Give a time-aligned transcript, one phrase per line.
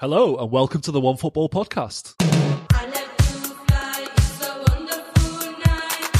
[0.00, 2.14] Hello, and welcome to the One Football Podcast.
[2.72, 3.24] I love to
[3.66, 6.10] fly, it's a wonderful night.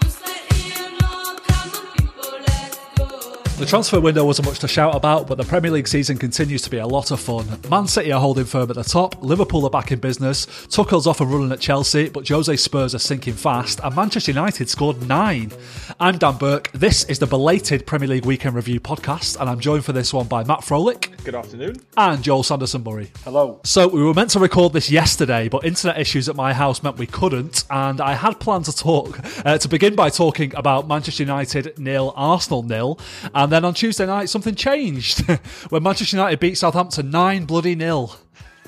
[0.00, 3.42] Just let you know, come on people, let's go.
[3.58, 6.70] The transfer window wasn't much to shout about, but the Premier League season continues to
[6.70, 7.46] be a lot of fun.
[7.70, 11.20] Man City are holding firm at the top, Liverpool are back in business, Tuchel's off
[11.20, 15.52] and running at Chelsea, but Jose Spurs are sinking fast, and Manchester United scored nine.
[16.00, 16.72] I'm Dan Burke.
[16.72, 20.26] This is the belated Premier League Weekend Review podcast, and I'm joined for this one
[20.26, 21.76] by Matt Frohlich Good afternoon.
[21.96, 23.10] and Joel Sanderson Murray.
[23.24, 23.60] Hello.
[23.64, 26.96] So we were meant to record this yesterday, but internet issues at my house meant
[26.96, 27.64] we couldn't.
[27.70, 32.14] And I had planned to talk uh, to begin by talking about Manchester United nil,
[32.16, 32.98] Arsenal nil,
[33.34, 35.28] and then on Tuesday night something changed
[35.68, 38.16] when Manchester United beat Southampton nine bloody nil.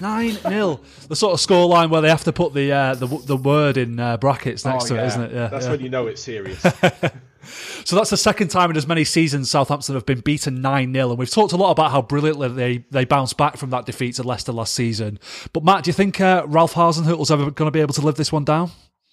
[0.01, 0.83] Nine nil.
[1.09, 3.99] The sort of scoreline where they have to put the uh, the, the word in
[3.99, 5.33] uh, brackets next to it, isn't it?
[5.33, 5.71] Yeah, That's yeah.
[5.73, 6.63] when you know it's serious.
[7.43, 11.11] So that's the second time in as many seasons Southampton have been beaten 9 0.
[11.11, 14.17] And we've talked a lot about how brilliantly they, they bounced back from that defeat
[14.17, 15.19] to Leicester last season.
[15.53, 18.17] But Matt, do you think uh, Ralph Hasenhüttl's ever going to be able to live
[18.17, 18.71] this one down?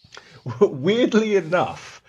[0.59, 2.01] Weirdly enough,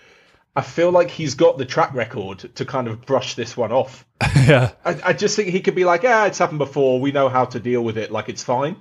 [0.55, 4.05] I feel like he's got the track record to kind of brush this one off.
[4.35, 4.71] yeah.
[4.83, 6.99] I, I just think he could be like, ah, it's happened before.
[6.99, 8.11] We know how to deal with it.
[8.11, 8.75] Like, it's fine.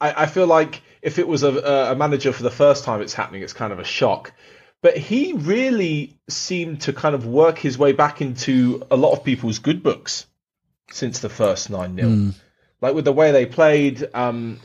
[0.00, 3.14] I, I feel like if it was a, a manager for the first time it's
[3.14, 4.32] happening, it's kind of a shock.
[4.80, 9.24] But he really seemed to kind of work his way back into a lot of
[9.24, 10.26] people's good books
[10.90, 12.32] since the first 9 0.
[12.80, 14.60] Like with the way they played, um,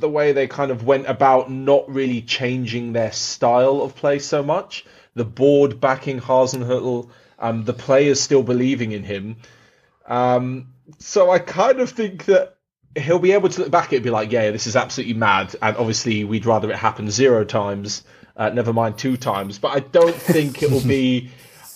[0.00, 4.42] the way they kind of went about not really changing their style of play so
[4.42, 4.84] much.
[5.14, 9.36] The board backing Hasenhüttl, um, the players still believing in him.
[10.06, 10.68] Um,
[10.98, 12.56] so I kind of think that
[12.96, 15.14] he'll be able to look back at it and be like, yeah, this is absolutely
[15.14, 15.54] mad.
[15.62, 18.04] And obviously, we'd rather it happen zero times,
[18.36, 19.58] uh, never mind two times.
[19.58, 21.30] But I don't think it will be.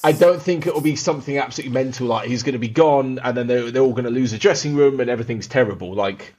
[0.05, 3.19] I don't think it will be something absolutely mental like he's going to be gone
[3.19, 5.95] and then they're, they're all going to lose a dressing room and everything's terrible.
[5.95, 6.35] Like,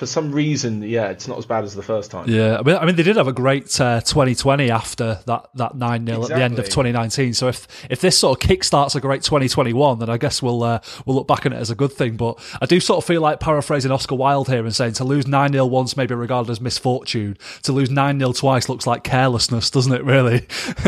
[0.00, 2.26] for some reason, yeah, it's not as bad as the first time.
[2.26, 5.74] Yeah, I mean, I mean, they did have a great uh, 2020 after that that
[5.74, 7.34] nine 0 at the end of 2019.
[7.34, 10.80] So if if this sort of kickstarts a great 2021, then I guess we'll uh,
[11.04, 12.16] we'll look back on it as a good thing.
[12.16, 15.26] But I do sort of feel like paraphrasing Oscar Wilde here and saying to lose
[15.26, 17.36] nine 0 once may be regarded as misfortune.
[17.64, 20.02] To lose nine 0 twice looks like carelessness, doesn't it?
[20.02, 20.46] Really?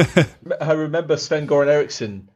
[0.58, 2.30] I remember Sven Goran Eriksson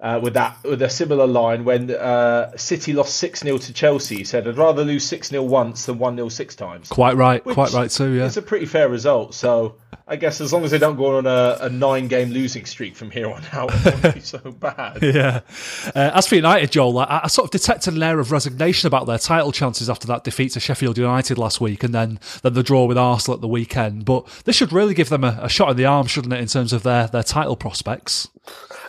[0.00, 4.16] uh, with that with a similar line when uh, City lost six 0 to Chelsea.
[4.18, 7.44] He said, "I'd rather lose six 0 once than one 0 six times." quite right.
[7.44, 8.12] Which quite right too.
[8.12, 8.26] Yeah.
[8.26, 9.34] It's a pretty fair result.
[9.34, 9.76] So
[10.06, 12.96] I guess as long as they don't go on a, a nine game losing streak
[12.96, 15.02] from here on out, it won't be so bad.
[15.08, 15.40] Yeah.
[15.86, 19.06] Uh, as for United, Joel, I, I sort of detected an air of resignation about
[19.06, 22.62] their title chances after that defeat to Sheffield United last week and then, then the
[22.62, 24.04] draw with Arsenal at the weekend.
[24.04, 26.46] But this should really give them a, a shot in the arm, shouldn't it, in
[26.46, 28.28] terms of their, their title prospects?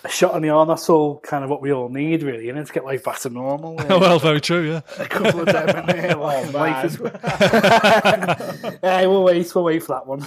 [0.04, 2.66] A shot in the arm, that's all kind of what we all need, really, and
[2.66, 3.76] to get life back to normal.
[3.80, 3.98] Yeah.
[3.98, 4.82] well, very true, yeah.
[4.98, 6.16] a couple of them in there.
[6.18, 7.00] Like, Oh, life is...
[8.84, 10.22] yeah, we'll wait, we'll wait for that one.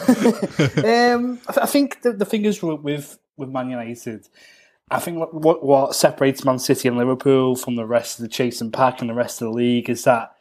[0.84, 4.28] um, I, th- I think the, the thing is with, with, with Man United,
[4.90, 8.28] I think what, what, what separates Man City and Liverpool from the rest of the
[8.28, 10.34] chasing pack and the rest of the league is that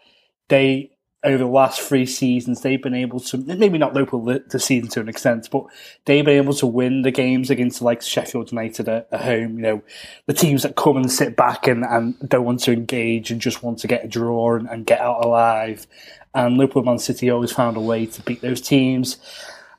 [0.49, 0.91] they,
[1.23, 5.01] over the last three seasons, they've been able to, maybe not Liverpool the, season to
[5.01, 5.65] an extent, but
[6.05, 9.57] they've been able to win the games against like Sheffield United at, at home.
[9.57, 9.81] You know,
[10.25, 13.61] the teams that come and sit back and, and don't want to engage and just
[13.61, 15.85] want to get a draw and, and get out alive.
[16.33, 19.17] And Liverpool, Man City always found a way to beat those teams.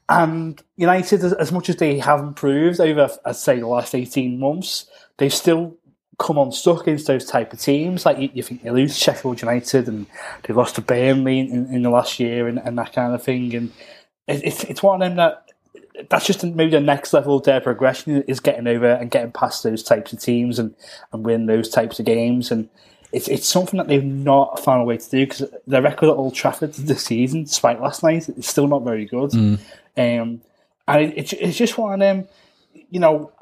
[0.08, 4.38] And United, as, as much as they have improved over, I'd say, the last 18
[4.38, 4.86] months,
[5.16, 5.76] they've still
[6.22, 8.06] come on stuck against those type of teams.
[8.06, 10.06] Like you, you think they lose Sheffield United and
[10.44, 13.54] they lost to Burnley in, in the last year and, and that kind of thing.
[13.54, 13.72] And
[14.28, 15.48] it, it's, it's one of them that
[16.08, 19.62] that's just maybe the next level of their progression is getting over and getting past
[19.62, 20.74] those types of teams and,
[21.12, 22.50] and win those types of games.
[22.50, 22.68] And
[23.12, 26.16] it's it's something that they've not found a way to do because their record at
[26.16, 29.34] Old Trafford this season, despite last night, is still not very good.
[29.96, 30.40] Um,
[30.88, 32.28] and it, it's it's just one of them.
[32.92, 33.32] You know,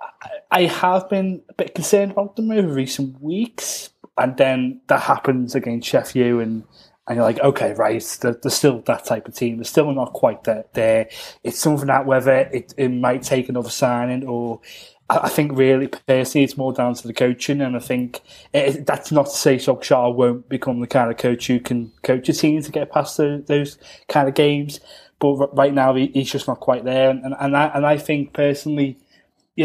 [0.51, 5.55] I, have been a bit concerned about them over recent weeks, and then that happens
[5.57, 6.65] against Sheffield, and
[7.09, 9.57] and you're like, okay, right, they're, they're still that type of team.
[9.57, 10.67] They're still not quite there.
[10.75, 11.09] there.
[11.43, 14.61] It's something that whether it, it might take another signing or
[15.09, 18.21] I I think really personally it's more down to the coaching, and I think
[18.55, 22.29] it, that's not to say Solskjaer won't become the kind of coach who can coach
[22.29, 24.81] a team to get past those, those kind of games.
[25.19, 28.33] But right now he, he's just not quite there, and and I, and I think
[28.33, 28.99] personally.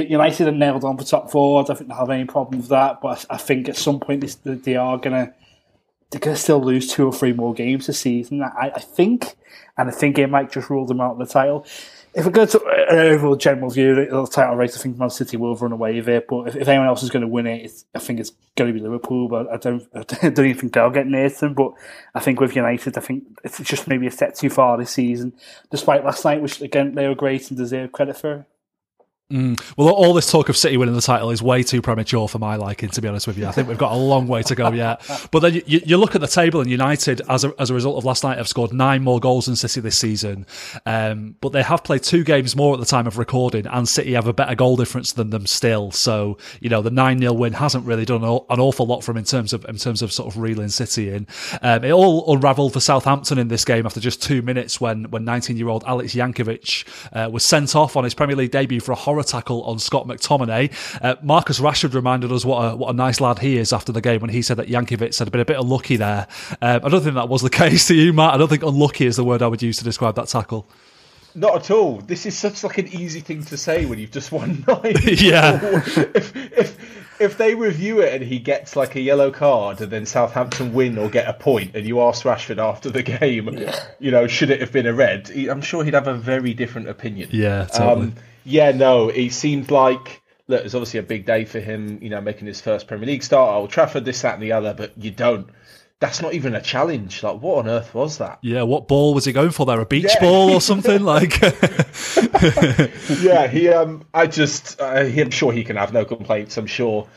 [0.01, 1.61] United are nailed on for top four.
[1.61, 4.21] I don't think they have any problem with that, but I think at some point
[4.21, 5.33] this, they are gonna
[6.11, 8.41] they're gonna still lose two or three more games this season.
[8.41, 9.35] I, I think,
[9.77, 11.65] and I think it might just rule them out of the title.
[12.13, 14.97] If we go to uh, an overall general view of the title race, I think
[14.97, 16.27] Man City will run away with it.
[16.29, 18.73] But if, if anyone else is going to win it, I think it's going to
[18.73, 19.27] be Liverpool.
[19.27, 21.55] But I don't, I don't even think they'll get near them.
[21.55, 21.73] But
[22.13, 25.33] I think with United, I think it's just maybe a step too far this season.
[25.71, 28.45] Despite last night, which again they were great and deserve credit for.
[29.31, 32.57] Well, all this talk of City winning the title is way too premature for my
[32.57, 33.47] liking, to be honest with you.
[33.47, 35.01] I think we've got a long way to go yet.
[35.31, 37.97] But then you, you look at the table, and United, as a, as a result
[37.97, 40.45] of last night, have scored nine more goals than City this season.
[40.85, 44.13] Um, but they have played two games more at the time of recording, and City
[44.13, 45.91] have a better goal difference than them still.
[45.91, 49.17] So, you know, the 9 0 win hasn't really done an awful lot for them
[49.17, 51.27] in terms of, in terms of sort of reeling City in.
[51.61, 55.25] Um, it all unravelled for Southampton in this game after just two minutes when, when
[55.25, 58.91] 19 year old Alex Jankewitz uh, was sent off on his Premier League debut for
[58.91, 60.71] a horror tackle on Scott McTominay.
[61.01, 64.01] Uh, Marcus Rashford reminded us what a, what a nice lad he is after the
[64.01, 66.27] game when he said that Jankewitz had been a bit unlucky there.
[66.61, 68.33] Um, I don't think that was the case to you, Matt.
[68.33, 70.67] I don't think unlucky is the word I would use to describe that tackle.
[71.33, 71.97] Not at all.
[71.99, 74.95] This is such like an easy thing to say when you've just won nine.
[75.03, 75.59] Yeah.
[75.63, 80.05] if if if they review it and he gets like a yellow card and then
[80.05, 83.57] Southampton win or get a point and you ask Rashford after the game,
[83.99, 85.29] you know, should it have been a red?
[85.29, 87.29] I'm sure he'd have a very different opinion.
[87.31, 88.07] Yeah, totally.
[88.07, 88.15] Um,
[88.45, 92.21] yeah, no, it seemed like look, it's obviously a big day for him, you know,
[92.21, 94.93] making his first Premier League start at Old Trafford, this, that, and the other, but
[94.97, 95.49] you don't.
[95.99, 97.23] That's not even a challenge.
[97.23, 98.39] Like, what on earth was that?
[98.41, 99.79] Yeah, what ball was he going for there?
[99.79, 100.19] A beach Yeah.
[100.19, 101.03] ball or something?
[101.03, 101.41] Like,
[103.21, 103.69] yeah, he.
[103.69, 104.79] Um, I just.
[104.79, 106.57] Uh, he, I'm sure he can have no complaints.
[106.57, 107.07] I'm sure.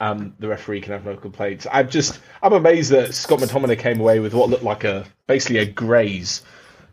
[0.00, 1.66] Um, the referee can have no complaints.
[1.72, 2.20] I'm just.
[2.42, 6.42] I'm amazed that Scott McTominay came away with what looked like a basically a graze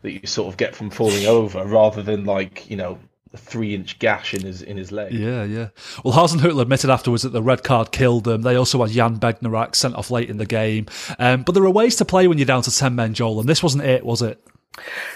[0.02, 2.98] that you sort of get from falling over, rather than like you know
[3.36, 5.12] a three inch gash in his in his leg.
[5.12, 5.68] Yeah, yeah.
[6.04, 8.42] Well, Hasenhüttl admitted afterwards that the red card killed them.
[8.42, 10.86] They also had Jan Bednarek sent off late in the game.
[11.18, 13.48] Um, but there are ways to play when you're down to 10 men, Joel, and
[13.48, 14.42] this wasn't it, was it?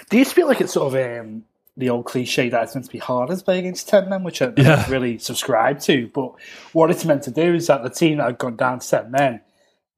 [0.09, 1.43] Do you feel like it's sort of um,
[1.77, 4.41] the old cliche that it's meant to be harder to play against 10 men, which
[4.41, 6.07] I I don't really subscribe to?
[6.13, 6.33] But
[6.73, 9.11] what it's meant to do is that the team that have gone down to 10
[9.11, 9.41] men,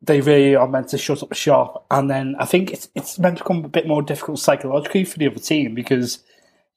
[0.02, 1.86] they really are meant to shut up shop.
[1.92, 5.18] And then I think it's, it's meant to become a bit more difficult psychologically for
[5.18, 6.24] the other team because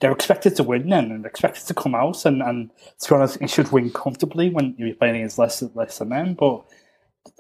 [0.01, 2.25] they're expected to win then and expected to come out.
[2.27, 2.71] And, and
[3.01, 6.35] to be honest, you should win comfortably when you're playing against less, less than men.
[6.35, 6.65] But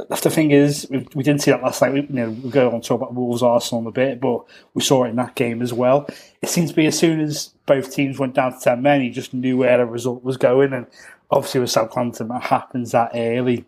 [0.08, 1.93] the thing is, we, we didn't see that last night.
[1.93, 4.44] We, you know, we'll go on to talk about Wolves Arsenal a bit, but
[4.75, 6.08] we saw it in that game as well.
[6.43, 9.11] It seems to be as soon as both teams went down to 10 men, you
[9.11, 10.73] just knew where the result was going.
[10.73, 10.87] And
[11.31, 13.64] obviously, with Southampton, that happens that early.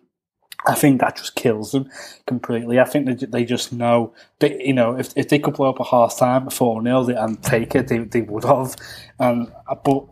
[0.67, 1.89] I think that just kills them
[2.25, 2.79] completely.
[2.79, 5.79] I think they, they just know, they, you know, if, if they could blow up
[5.79, 8.75] a half time 4 0 and take it, they, they would have.
[9.19, 9.51] Um,
[9.83, 10.05] but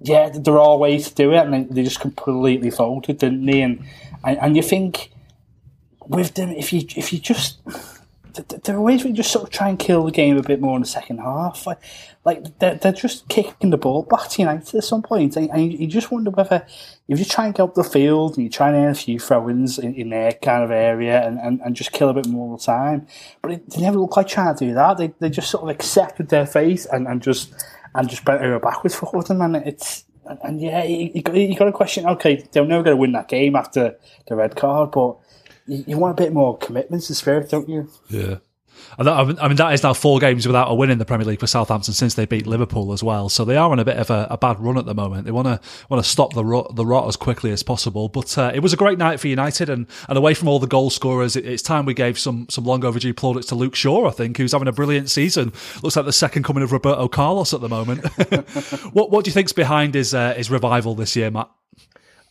[0.00, 3.62] yeah, there are ways to do it, and they, just completely folded, didn't they?
[3.62, 3.84] And,
[4.24, 5.10] and and you think
[6.06, 7.58] with them, if you if you just
[8.64, 10.76] there are ways we just sort of try and kill the game a bit more
[10.76, 11.66] in the second half.
[11.66, 11.80] Like,
[12.24, 15.72] like they're, they're just kicking the ball back to United at some point, and, and
[15.72, 16.66] you, just wonder whether
[17.08, 19.18] if you try and get up the field and you try and earn a few
[19.18, 22.56] throw-ins in, in their kind of area and, and, and just kill a bit more
[22.56, 23.06] the time.
[23.42, 24.98] But it, they never look like trying to do that.
[24.98, 27.54] They they just sort of accepted their fate and, and just
[27.94, 30.04] and just bent over backwards for them, and it's.
[30.42, 32.04] And, yeah, you, got, to question.
[32.04, 33.96] Okay, they're never going to win that game after
[34.26, 35.16] the red card, but
[35.68, 37.88] you, you want a bit more commitment and spirit, don't you?
[38.08, 38.38] Yeah.
[38.96, 40.98] And that, I mean- I mean, that is now four games without a win in
[40.98, 43.28] the Premier League for Southampton since they beat Liverpool as well.
[43.28, 45.24] So they are on a bit of a, a bad run at the moment.
[45.24, 48.08] They want to want to stop the rot, the rot as quickly as possible.
[48.08, 50.68] But uh, it was a great night for United, and, and away from all the
[50.68, 54.06] goal scorers, it, it's time we gave some some long overdue plaudits to Luke Shaw.
[54.06, 55.52] I think who's having a brilliant season.
[55.82, 58.04] Looks like the second coming of Roberto Carlos at the moment.
[58.92, 61.50] what what do you think's behind his uh, his revival this year, Matt?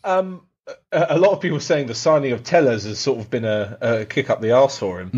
[0.05, 0.46] Um,
[0.91, 4.05] a lot of people saying the signing of Telles has sort of been a, a
[4.05, 5.11] kick up the arse for him.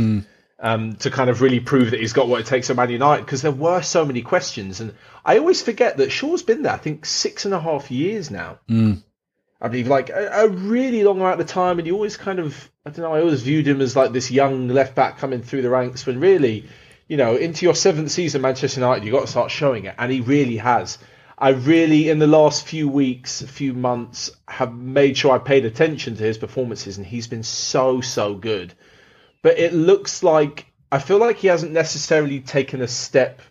[0.62, 3.24] Um, to kind of really prove that he's got what it takes at Man United
[3.26, 4.82] because there were so many questions.
[4.82, 8.30] And I always forget that Shaw's been there I think six and a half years
[8.30, 8.60] now.
[9.62, 12.70] I believe like a, a really long amount of time and you always kind of
[12.86, 15.62] I don't know I always viewed him as like this young left back coming through
[15.62, 16.68] the ranks when really
[17.08, 20.12] you know into your seventh season Manchester United you've got to start showing it and
[20.12, 20.98] he really has
[21.40, 25.66] I really in the last few weeks a few months have made sure I paid
[25.66, 28.74] attention to his performances and he's been so so good
[29.42, 33.42] but it looks like I feel like he hasn't necessarily taken a step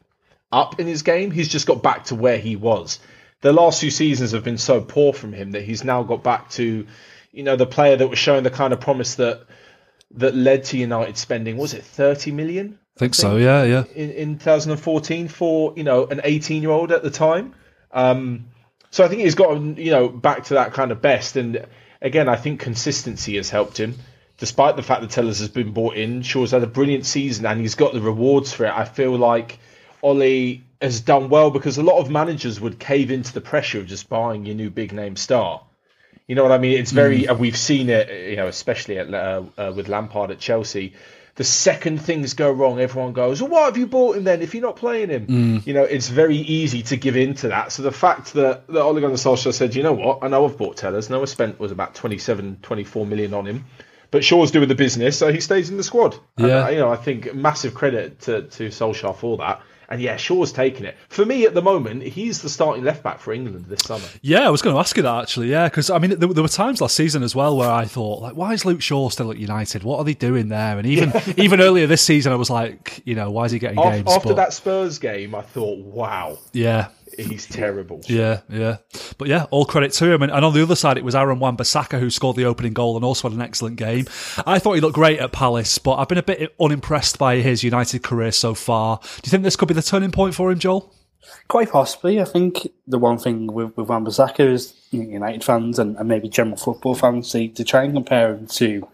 [0.50, 1.30] up in his game.
[1.30, 2.98] He's just got back to where he was.
[3.40, 6.50] The last few seasons have been so poor from him that he's now got back
[6.50, 6.86] to,
[7.30, 9.46] you know, the player that was showing the kind of promise that
[10.12, 13.36] that led to United spending was it 30 million I think so.
[13.36, 13.84] Yeah, yeah.
[13.94, 17.54] in, in 2014 for you know an 18 year old at the time.
[17.92, 18.46] Um,
[18.90, 21.36] so I think he's gotten you know back to that kind of best.
[21.36, 21.66] And
[22.00, 23.94] again, I think consistency has helped him,
[24.38, 26.22] despite the fact that Telles has been bought in.
[26.22, 28.72] Shaw's had a brilliant season and he's got the rewards for it.
[28.72, 29.58] I feel like
[30.02, 33.86] Ole has done well because a lot of managers would cave into the pressure of
[33.86, 35.62] just buying your new big name star.
[36.26, 36.78] You know what I mean?
[36.78, 40.38] It's very, and we've seen it, you know, especially at, uh, uh, with Lampard at
[40.38, 40.92] Chelsea.
[41.38, 44.42] The second things go wrong, everyone goes, well, "Why have you bought him then?
[44.42, 47.70] If you're not playing him?" You know, it's very easy to give in to that.
[47.70, 50.18] So the fact that that Ole Gunnar Solskjaer said, "You know what?
[50.22, 51.08] I know I've bought Telles.
[51.08, 53.64] Noah spent was about 27, 24 million on him."
[54.10, 56.16] But Shaw's doing the business, so he stays in the squad.
[56.38, 56.64] And, Yeah.
[56.64, 59.60] uh, you know, I think massive credit to, to Solskjaer for that.
[59.90, 60.96] And yeah, Shaw's taking it.
[61.08, 64.04] For me, at the moment, he's the starting left back for England this summer.
[64.20, 65.50] Yeah, I was going to ask you that actually.
[65.50, 68.20] Yeah, because I mean, there, there were times last season as well where I thought,
[68.20, 69.84] like, why is Luke Shaw still at United?
[69.84, 70.76] What are they doing there?
[70.78, 73.78] And even even earlier this season, I was like, you know, why is he getting
[73.78, 74.08] Af- games?
[74.12, 78.00] After But- that Spurs game, I thought, wow, yeah, he's terrible.
[78.08, 78.78] Yeah, yeah.
[79.18, 80.22] But yeah, all credit to him.
[80.22, 82.96] And, and on the other side, it was Aaron Wan-Bissaka who scored the opening goal
[82.96, 84.06] and also had an excellent game.
[84.46, 87.62] I thought he looked great at Palace, but I've been a bit unimpressed by his
[87.62, 88.98] United career so far.
[89.02, 90.94] Do you think this could be the turning point for him, Joel?
[91.48, 92.20] Quite possibly.
[92.20, 96.56] I think the one thing with, with Wan-Bissaka is United fans and, and maybe general
[96.56, 98.88] football fans, they, to try and compare him to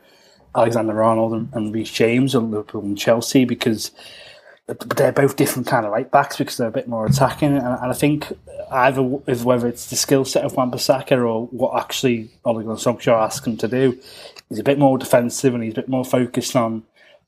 [0.57, 4.34] Alexander Arnold and, and Reece James and Liverpool and Chelsea because but
[4.67, 7.57] they're both different kind of right backs because they're a bit more attacking.
[7.57, 8.33] And, and I think
[8.71, 13.47] either whether it's the skill set of Wan-Bissaka or what actually Ole Gunnar Solskjaer asks
[13.47, 14.01] him to do,
[14.49, 16.85] he's a bit more defensive and he's a bit more focused on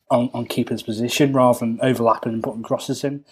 [0.09, 3.25] on, on keeping his position rather than overlapping and putting crosses in.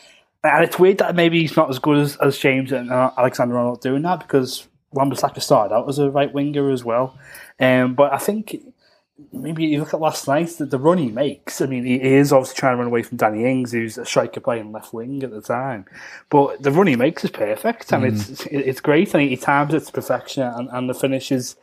[0.42, 3.56] And it's weird that maybe he's not as good as, as James and uh, Alexander
[3.56, 7.16] Arnold doing that because Wan-Bissaka started out as a right winger as well.
[7.60, 8.56] Um, but I think
[9.32, 11.60] maybe you look at last night, the, the run he makes.
[11.60, 14.40] I mean, he is obviously trying to run away from Danny Ings, who's a striker
[14.40, 15.86] playing left wing at the time.
[16.30, 18.08] But the run he makes is perfect, and mm.
[18.08, 21.56] it's it's it's great, and he times it to perfection, and, and the finish is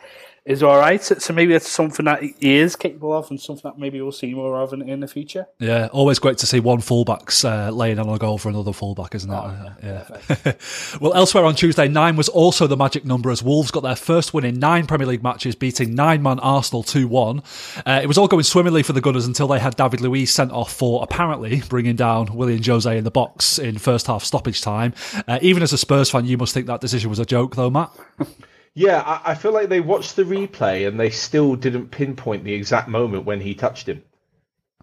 [0.43, 1.03] is all right.
[1.03, 4.11] So, so maybe it's something that he is capable of, and something that maybe we'll
[4.11, 5.45] see more of in, in the future.
[5.59, 9.13] Yeah, always great to see one fullback's uh, laying on a goal for another fullback,
[9.13, 9.35] isn't it?
[9.35, 10.53] Uh, yeah.
[10.99, 14.33] well, elsewhere on Tuesday, nine was also the magic number as Wolves got their first
[14.33, 17.83] win in nine Premier League matches, beating nine-man Arsenal 2-1.
[17.85, 20.51] Uh, it was all going swimmingly for the Gunners until they had David Luiz sent
[20.51, 24.93] off for apparently bringing down Willian Jose in the box in first half stoppage time.
[25.27, 27.69] Uh, even as a Spurs fan, you must think that decision was a joke, though,
[27.69, 27.91] Matt.
[28.73, 32.53] Yeah, I, I feel like they watched the replay and they still didn't pinpoint the
[32.53, 34.03] exact moment when he touched him.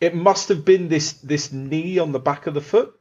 [0.00, 2.95] It must have been this this knee on the back of the foot.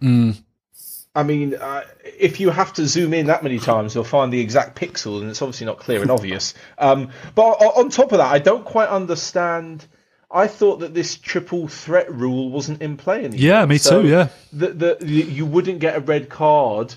[1.15, 1.83] I mean, uh,
[2.19, 5.29] if you have to zoom in that many times, you'll find the exact pixel, and
[5.29, 6.53] it's obviously not clear and obvious.
[6.77, 9.85] Um, but o- on top of that, I don't quite understand.
[10.29, 13.39] I thought that this triple threat rule wasn't in play anymore.
[13.39, 14.27] Yeah, me So too, yeah.
[14.53, 16.93] The, the, you wouldn't get a red card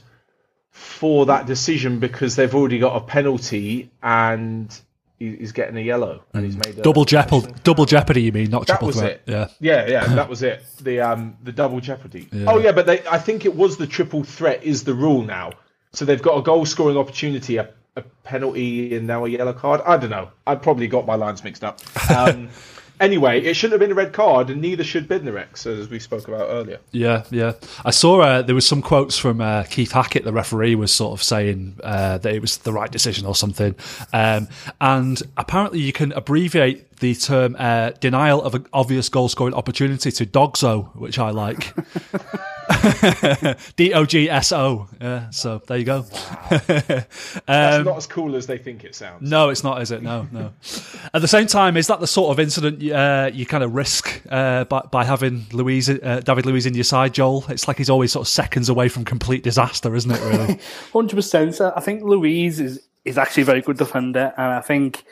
[0.71, 4.81] for that decision because they've already got a penalty and
[5.19, 8.67] he's getting a yellow and he's made a Double jeopardy, double jeopardy, you mean, not
[8.67, 9.21] That triple was threat.
[9.27, 9.31] it.
[9.31, 9.49] Yeah.
[9.61, 10.65] yeah, yeah, that was it.
[10.81, 12.29] The um the double jeopardy.
[12.47, 15.53] Oh yeah, but they I think it was the triple threat is the rule now.
[15.93, 19.81] So they've got a goal scoring opportunity, a, a penalty, and now a yellow card.
[19.85, 20.31] I don't know.
[20.47, 21.81] I probably got my lines mixed up.
[22.15, 22.49] Um,
[23.01, 26.29] anyway, it shouldn't have been a red card, and neither should Bednarek's, as we spoke
[26.29, 26.79] about earlier.
[26.93, 27.55] Yeah, yeah.
[27.85, 31.19] I saw uh, there was some quotes from uh, Keith Hackett, the referee, was sort
[31.19, 33.75] of saying uh, that it was the right decision or something.
[34.13, 34.49] Um,
[34.81, 40.13] and apparently, you can abbreviate the term uh, denial of an obvious goal scoring opportunity
[40.13, 41.75] to DOGSO, which I like.
[43.77, 44.89] D O G S O.
[45.01, 46.03] Yeah, so there you go.
[46.51, 47.05] That's
[47.47, 49.29] not as cool as they think it sounds.
[49.29, 50.03] No, it's not, is it?
[50.03, 50.53] No, no.
[51.15, 54.23] At the same time, is that the sort of incident uh, you kind of risk
[54.31, 57.45] uh, by, by having Luiz, uh, David Luiz in your side, Joel?
[57.49, 60.21] It's like he's always sort of seconds away from complete disaster, isn't it?
[60.21, 60.61] Really?
[60.93, 61.61] Hundred percent.
[61.61, 65.05] I think Luiz is is actually a very good defender, and I think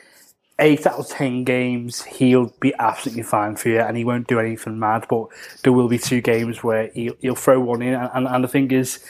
[0.59, 4.39] eight out of ten games he'll be absolutely fine for you, and he won't do
[4.39, 5.05] anything mad.
[5.09, 5.27] But
[5.63, 8.71] there will be two games where he'll, he'll throw one in, and, and the thing
[8.71, 9.03] is.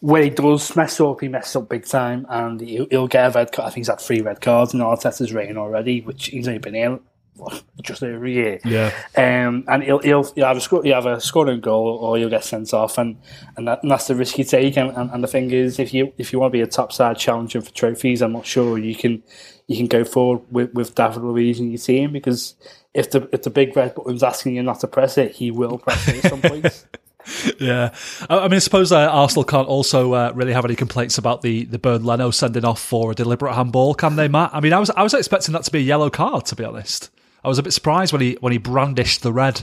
[0.00, 3.38] When he does mess up, he messes up big time, and he'll, he'll get a
[3.38, 3.68] red card.
[3.68, 6.74] I think he's had three red cards in Arteta's reign already, which he's only been
[6.74, 6.98] here
[7.36, 8.60] what, just over a year.
[8.64, 8.92] Yeah.
[9.16, 12.30] Um, and he'll, he'll, he'll have a score, he'll have a scoring goal, or you'll
[12.30, 13.16] get sent off, and
[13.56, 14.76] and, that, and that's the risk you take.
[14.76, 16.92] And, and, and the thing is, if you if you want to be a top
[16.92, 19.22] side challenger for trophies, I'm not sure you can
[19.66, 22.54] you can go forward with, with David Luiz in your team because
[22.92, 25.78] if the if the big red button's asking you not to press it, he will
[25.78, 26.86] press it at some point.
[27.58, 27.94] yeah.
[28.28, 31.42] I, I mean, I suppose uh, Arsenal can't also uh, really have any complaints about
[31.42, 34.50] the, the Bernd Leno sending off for a deliberate handball, can they, Matt?
[34.52, 36.64] I mean, I was I was expecting that to be a yellow card, to be
[36.64, 37.10] honest.
[37.42, 39.62] I was a bit surprised when he when he brandished the red.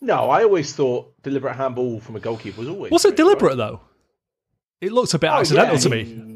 [0.00, 2.92] No, I always thought deliberate handball from a goalkeeper was always.
[2.92, 3.16] Was it red, right?
[3.16, 3.80] deliberate though?
[4.80, 5.80] It looked a bit accidental yeah.
[5.80, 6.33] to me.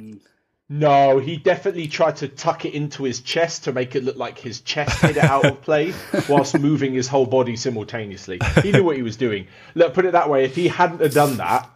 [0.71, 4.39] No, he definitely tried to tuck it into his chest to make it look like
[4.39, 5.95] his chest hit it out of play,
[6.29, 8.39] whilst moving his whole body simultaneously.
[8.63, 9.47] He knew what he was doing.
[9.75, 11.71] Look, put it that way: if he hadn't have done that,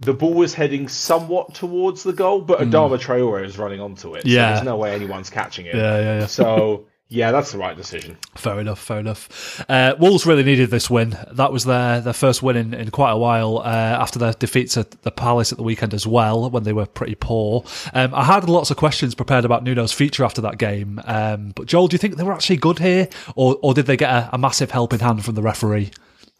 [0.00, 2.70] the ball was heading somewhat towards the goal, but hmm.
[2.70, 4.22] Adama Traore is running onto it.
[4.22, 4.52] So Yeah.
[4.52, 5.74] there's no way anyone's catching it.
[5.74, 6.26] Yeah, yeah, yeah.
[6.26, 8.18] So yeah, that's the right decision.
[8.34, 9.64] Fair enough, fair enough.
[9.68, 11.16] Uh, Wolves really needed this win.
[11.30, 14.76] That was their, their first win in, in quite a while uh, after their defeats
[14.76, 17.64] at the Palace at the weekend as well, when they were pretty poor.
[17.94, 21.00] Um, I had lots of questions prepared about Nuno's future after that game.
[21.04, 23.96] Um, but Joel, do you think they were actually good here, or, or did they
[23.96, 25.92] get a, a massive helping hand from the referee?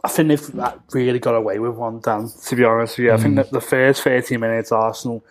[0.02, 2.28] I think they've uh, really got away with one, Dan.
[2.28, 5.24] To be honest with you, I think that the first 30 minutes, Arsenal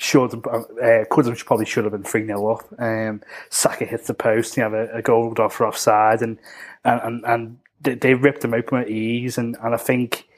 [0.00, 2.80] should uh, could have probably should have been three 0 up.
[2.80, 6.38] Um, Saka hits the post, you have a, a goal off for offside, and
[6.84, 7.58] and and, and
[8.00, 9.38] they, ripped them open at ease.
[9.38, 10.28] And, and I think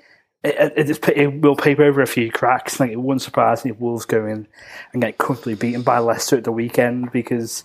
[0.42, 2.80] it, it, it, it will paper over a few cracks.
[2.80, 4.46] Like it wouldn't surprise me if Wolves go in
[4.92, 7.64] and get comfortably beaten by Leicester at the weekend because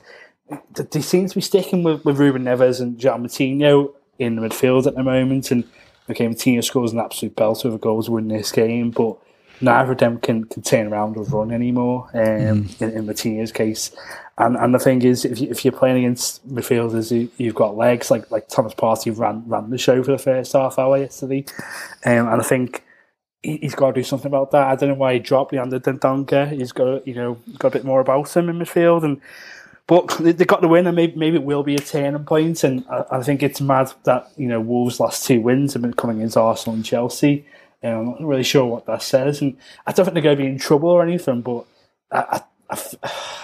[0.75, 4.41] th- they seem to be sticking with, with Ruben Neves and John Moutinho in the
[4.41, 5.51] midfield at the moment.
[5.51, 5.63] And
[6.09, 9.17] okay, Moutinho scores an absolute belter of a goal to win this game, but
[9.61, 12.09] neither of them can, can turn around or run anymore.
[12.13, 13.95] Um, in, in Moutinho's case,
[14.37, 17.75] and and the thing is, if you, if you're playing against midfielders who you've got
[17.75, 21.45] legs like like Thomas Partey ran ran the show for the first half hour yesterday,
[22.05, 22.83] um, and I think
[23.41, 24.67] he- he's got to do something about that.
[24.67, 26.51] I don't know why he dropped Leander Dendoncker.
[26.51, 29.21] He's got you know got a bit more about him in midfield and.
[29.87, 32.61] But they they got the win, and maybe, maybe it will be a turning point.
[32.65, 35.93] And I, I think it's mad that you know Wolves' last two wins have been
[35.93, 37.45] coming against Arsenal and Chelsea.
[37.83, 40.43] Um, I'm not really sure what that says, and I don't think they're going to
[40.43, 41.41] be in trouble or anything.
[41.41, 41.65] But
[42.11, 42.77] I, I,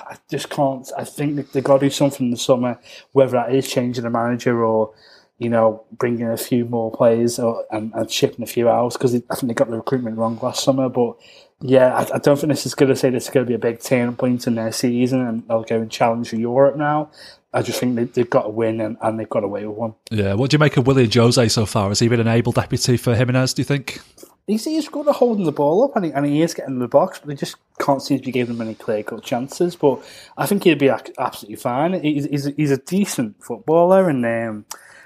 [0.07, 0.89] I just can't.
[0.97, 2.79] I think they've got to do something in the summer,
[3.11, 4.93] whether that is changing the manager or
[5.39, 9.15] you know bringing a few more players or, and, and shipping a few out because
[9.15, 10.89] I think they got the recruitment wrong last summer.
[10.89, 11.15] But
[11.61, 13.55] yeah, I, I don't think this is going to say this is going to be
[13.55, 17.09] a big turning point in their season and they'll go and challenge for Europe now.
[17.53, 19.93] I just think they, they've got to win and, and they've got away with one.
[20.12, 21.89] Yeah, what do you make of Willian Jose so far?
[21.89, 24.00] Has he been an able deputy for Jimenez, do you think?
[24.48, 26.79] He's, he's good at holding the ball up and he, and he is getting in
[26.79, 29.75] the box, but they just can't seem to be giving him any clear cut chances.
[29.75, 30.03] But
[30.38, 31.93] I think he'd be absolutely fine.
[32.01, 34.65] He's, he's, a, he's a decent footballer, and um,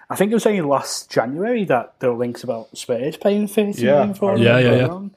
[0.10, 3.80] I think it was only last January that there were links about Spurs paying 30
[3.82, 3.92] Yeah.
[3.98, 4.42] million for him.
[4.42, 5.08] Yeah, yeah, yeah.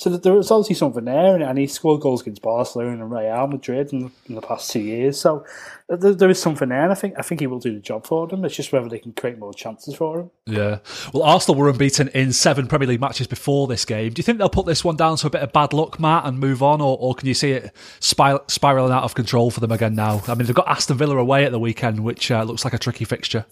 [0.00, 0.10] Wrong.
[0.10, 3.10] So that there was obviously something there, and, and he scored goals against Barcelona and
[3.10, 5.20] Real Madrid in, in the past two years.
[5.20, 5.44] So
[5.88, 8.06] there, there is something there, and I think I think he will do the job
[8.06, 8.44] for them.
[8.44, 10.30] It's just whether they can create more chances for him.
[10.46, 10.78] Yeah.
[11.12, 14.12] Well, Arsenal were unbeaten in seven Premier League matches before this game.
[14.12, 16.24] Do you think they'll put this one down to a bit of bad luck, Matt,
[16.26, 19.60] and move on, or, or can you see it spir- spiraling out of control for
[19.60, 20.22] them again now?
[20.26, 22.78] I mean, they've got Aston Villa away at the weekend, which uh, looks like a
[22.78, 23.44] tricky fixture.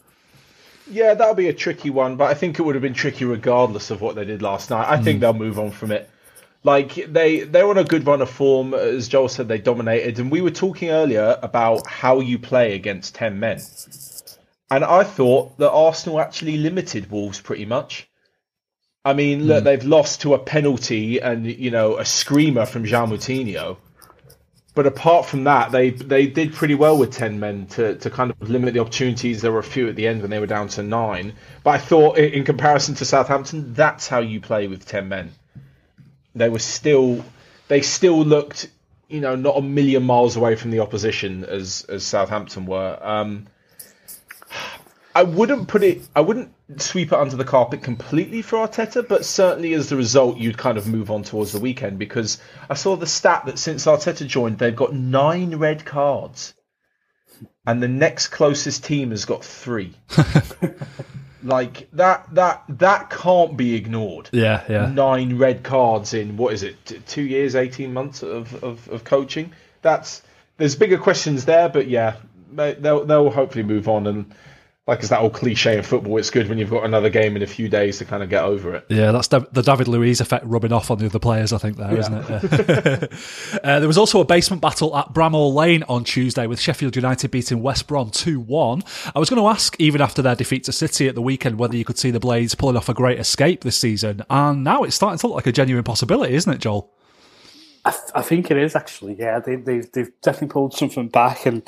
[0.91, 3.91] Yeah, that'll be a tricky one, but I think it would have been tricky regardless
[3.91, 4.89] of what they did last night.
[4.89, 5.05] I Hmm.
[5.05, 6.09] think they'll move on from it.
[6.69, 10.31] Like they they're on a good run of form, as Joel said, they dominated, and
[10.31, 13.63] we were talking earlier about how you play against ten men,
[14.71, 18.07] and I thought that Arsenal actually limited Wolves pretty much.
[19.03, 19.65] I mean, look, hmm.
[19.65, 23.79] they've lost to a penalty and you know a screamer from Jean Moutinho.
[24.75, 28.31] But apart from that, they they did pretty well with ten men to, to kind
[28.31, 29.41] of limit the opportunities.
[29.41, 31.33] There were a few at the end when they were down to nine.
[31.65, 35.33] But I thought, in comparison to Southampton, that's how you play with ten men.
[36.39, 37.25] They were still,
[37.69, 38.71] they still looked,
[39.09, 42.99] you know, not a million miles away from the opposition as as Southampton were.
[43.01, 43.49] Um,
[45.15, 46.03] I wouldn't put it.
[46.15, 50.39] I wouldn't sweep it under the carpet completely for Arteta, but certainly as the result,
[50.39, 52.39] you'd kind of move on towards the weekend because
[52.71, 56.55] I saw the stat that since Arteta joined, they've got nine red cards,
[57.67, 59.95] and the next closest team has got three.
[61.43, 64.29] like that, that that can't be ignored.
[64.33, 64.87] Yeah, yeah.
[64.91, 66.85] Nine red cards in what is it?
[66.85, 69.53] t- Two years, eighteen months of, of, of coaching.
[69.83, 70.23] That's
[70.57, 72.17] there's bigger questions there, but yeah,
[72.53, 74.35] they- they'll they'll hopefully move on and.
[74.89, 76.17] Like it's that old cliche in football.
[76.17, 78.43] It's good when you've got another game in a few days to kind of get
[78.43, 78.87] over it.
[78.89, 81.95] Yeah, that's the David Luiz effect rubbing off on the other players, I think, there,
[81.95, 82.09] Yeah.
[82.09, 83.13] not it?
[83.13, 83.59] Yeah.
[83.65, 87.31] uh, there was also a basement battle at Bramall Lane on Tuesday with Sheffield United
[87.31, 88.83] beating West Brom 2 1.
[89.15, 91.77] I was going to ask, even after their defeat to City at the weekend, whether
[91.77, 94.23] you could see the Blades pulling off a great escape this season.
[94.31, 96.91] And now it's starting to look like a genuine possibility, isn't it, Joel?
[97.89, 99.15] I, th- I think it is actually.
[99.19, 101.63] Yeah, they, they've they've definitely pulled something back, and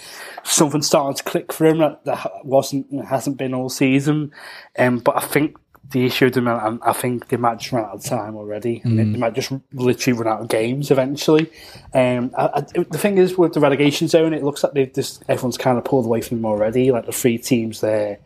[0.44, 4.32] something starting to click for him that, that wasn't hasn't been all season.
[4.78, 5.56] Um, but I think
[5.92, 8.82] the issue with them, and I think they might just run out of time already,
[8.84, 11.50] and they, they might just literally run out of games eventually.
[11.94, 15.24] Um, I, I, the thing is with the relegation zone, it looks like they've just
[15.26, 16.92] everyone's kind of pulled away from them already.
[16.92, 18.18] Like the three teams there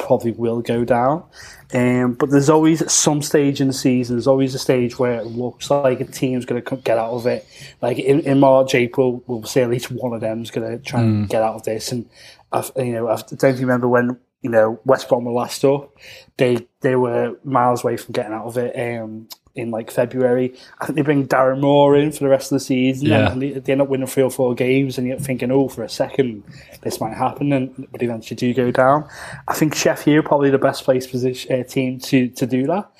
[0.00, 1.24] probably will go down.
[1.72, 5.20] Um, but there's always at some stage in the season, there's always a stage where
[5.20, 7.46] it looks like a team's going to get out of it.
[7.80, 11.00] Like in, in March, April, we'll say at least one of them's going to try
[11.00, 11.92] and get out of this.
[11.92, 12.08] And
[12.50, 15.96] I've, you know, I don't remember when you know West Brom were last up.
[16.36, 19.00] They they were miles away from getting out of it.
[19.00, 22.56] Um, in like February, I think they bring Darren Moore in for the rest of
[22.56, 23.32] the season, Yeah.
[23.32, 25.82] and they, they end up winning three or four games, and you're thinking, oh, for
[25.82, 26.44] a second,
[26.82, 29.08] this might happen, and but eventually do go down.
[29.48, 32.90] I think Sheffield probably the best placed position uh, team to to do that.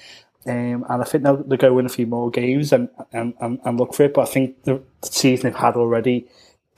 [0.47, 3.61] Um, and I think they'll, they'll go win a few more games and, and, and,
[3.63, 4.15] and look for it.
[4.15, 6.27] But I think the, the season they've had already,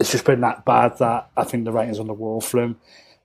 [0.00, 2.76] it's just been that bad that I think the writing's on the wall for them.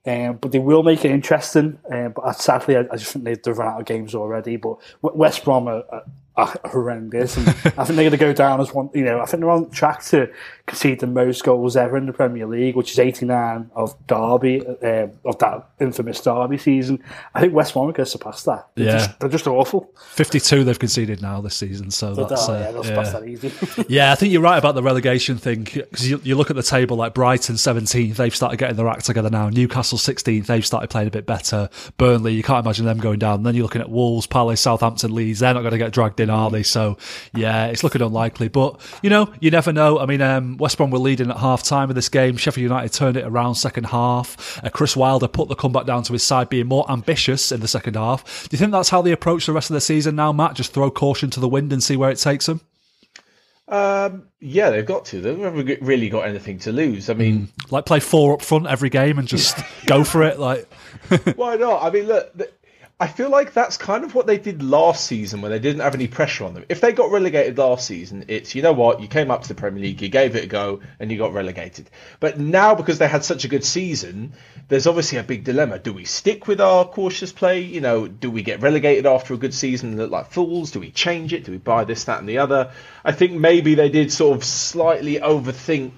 [0.06, 1.80] Um, but they will make it interesting.
[1.90, 4.56] Um, but sadly, I, I just think they've, run out of games already.
[4.56, 6.04] But West Brom are, are
[6.46, 7.52] horrendous, and I
[7.84, 8.90] think they're going to go down as one.
[8.94, 10.30] You know, I think they're on track to
[10.66, 15.08] concede the most goals ever in the Premier League, which is 89 of Derby uh,
[15.24, 17.02] of that infamous Derby season.
[17.34, 18.68] I think West Brom are going to surpass that.
[18.74, 18.92] They're, Yeah.
[18.98, 19.90] just, they're just awful.
[20.10, 23.02] 52 they've conceded now this season, so But, that's oh, uh, yeah, they'll yeah.
[23.10, 23.52] that easy.
[23.88, 26.62] Yeah, I think you're right about the relegation thing because you, you look at the
[26.62, 29.48] table like Brighton 17th, they've started getting their act together now.
[29.48, 31.68] Newcastle 16th, they've started playing a bit better.
[31.96, 33.42] Burnley, you can't imagine them going down.
[33.42, 35.40] then you're looking at Wolves, Palace, Southampton, Leeds.
[35.40, 36.62] They're not going to get dragged in, are they?
[36.62, 36.96] So
[37.34, 38.48] yeah, it's looking unlikely.
[38.48, 39.98] But you know, you never know.
[39.98, 42.36] I mean, um, West Brom were leading at half time of this game.
[42.36, 44.62] Sheffield United turned it around second half.
[44.64, 47.68] Uh, Chris Wilder put the comeback down to his side, being more ambitious in the
[47.68, 48.48] second half.
[48.48, 50.54] Do you think that's how they approach the rest of the season now, Matt?
[50.54, 52.60] Just throw caution to the wind and see where it takes them.
[53.68, 55.20] Um, yeah, they've got to.
[55.20, 57.10] They've never really got anything to lose.
[57.10, 60.38] I mean, like play four up front every game and just go for it.
[60.38, 60.66] Like,
[61.36, 61.82] why not?
[61.82, 62.34] I mean, look,
[63.00, 65.94] I feel like that's kind of what they did last season when they didn't have
[65.94, 66.64] any pressure on them.
[66.68, 69.54] If they got relegated last season, it's you know what, you came up to the
[69.54, 71.88] Premier League, you gave it a go, and you got relegated.
[72.18, 74.32] But now because they had such a good season,
[74.66, 75.78] there's obviously a big dilemma.
[75.78, 77.60] Do we stick with our cautious play?
[77.60, 80.72] You know, do we get relegated after a good season and look like fools?
[80.72, 81.44] Do we change it?
[81.44, 82.72] Do we buy this, that, and the other?
[83.04, 85.92] I think maybe they did sort of slightly overthink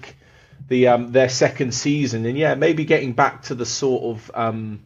[0.67, 4.85] the um, their second season, and yeah, maybe getting back to the sort of um,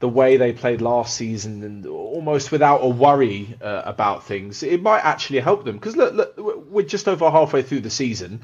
[0.00, 4.82] the way they played last season and almost without a worry uh, about things, it
[4.82, 5.76] might actually help them.
[5.76, 6.36] Because look, look,
[6.70, 8.40] we're just over halfway through the season.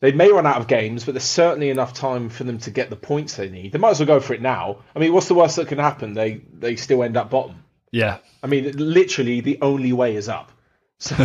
[0.00, 2.88] They may run out of games, but there's certainly enough time for them to get
[2.88, 3.72] the points they need.
[3.72, 4.78] They might as well go for it now.
[4.96, 6.14] I mean, what's the worst that can happen?
[6.14, 7.64] They they still end up bottom.
[7.92, 10.50] yeah, I mean, literally the only way is up.
[11.02, 11.16] So,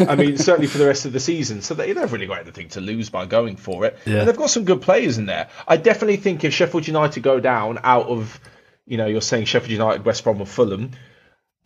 [0.00, 1.62] I mean, certainly for the rest of the season.
[1.62, 3.96] So they, they've really got anything to lose by going for it.
[4.04, 4.18] Yeah.
[4.18, 5.48] And they've got some good players in there.
[5.68, 8.40] I definitely think if Sheffield United go down out of,
[8.86, 10.92] you know, you're saying Sheffield United, West Brom, or Fulham,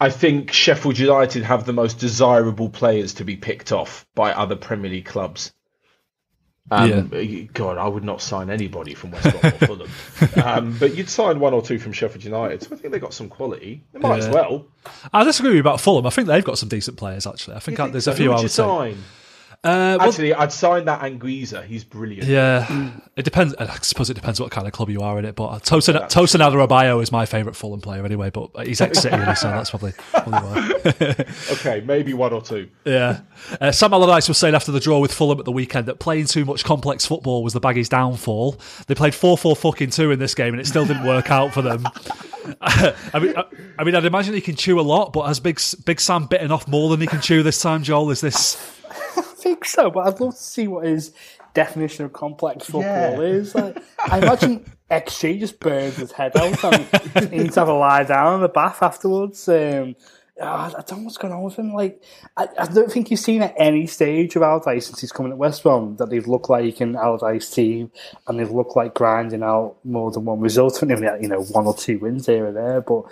[0.01, 4.57] I think Sheffield United have the most desirable players to be picked off by other
[4.57, 5.53] Premier League clubs.
[6.73, 9.91] Um, God, I would not sign anybody from West Brom or Fulham.
[10.45, 12.63] Um, but you'd sign one or two from Sheffield United.
[12.63, 13.85] So I think they've got some quality.
[13.93, 14.69] They might as well.
[15.13, 16.07] I disagree with you about Fulham.
[16.07, 17.57] I think they've got some decent players actually.
[17.57, 18.13] I think, think there's so?
[18.13, 18.97] a few I would you would say.
[19.63, 21.63] Uh, well, Actually, I'd sign that Anguissa.
[21.63, 22.27] He's brilliant.
[22.27, 23.55] yeah, it depends.
[23.57, 25.35] I suppose it depends what kind of club you are in it.
[25.35, 28.31] But uh, Tosin Tosin Adarabioyo is my favourite Fulham player anyway.
[28.31, 31.25] But he's ex City, so that's probably, probably why.
[31.53, 32.71] Okay, maybe one or two.
[32.87, 33.21] Yeah.
[33.61, 36.25] Uh, Sam Allardyce was saying after the draw with Fulham at the weekend that playing
[36.25, 38.59] too much complex football was the baggies' downfall.
[38.87, 41.53] They played 4 4 fucking 2 in this game and it still didn't work out
[41.53, 41.87] for them.
[42.63, 43.45] I mean, I,
[43.79, 46.51] I mean, I'd imagine he can chew a lot, but has Big Big Sam bitten
[46.51, 48.11] off more than he can chew this time, Joel?
[48.11, 48.79] Is this.
[49.41, 51.13] I think so, but I'd love to see what his
[51.55, 53.21] definition of complex football Yeah.
[53.21, 53.55] is.
[53.55, 57.73] Like, I imagine XG just burns his head out and he needs to have a
[57.73, 59.49] lie down in the bath afterwards.
[59.49, 59.97] Um,
[60.41, 61.73] oh, I I don't know what's going on with him.
[61.73, 62.03] Like,
[62.37, 65.39] I, I don't think you've seen at any stage of Allardyce since he's coming at
[65.39, 67.91] West Brom that they've looked like an Allardyce team
[68.27, 70.81] and they've looked like grinding out more than one result.
[70.83, 70.91] And
[71.23, 73.05] you know, one or two wins here or there, but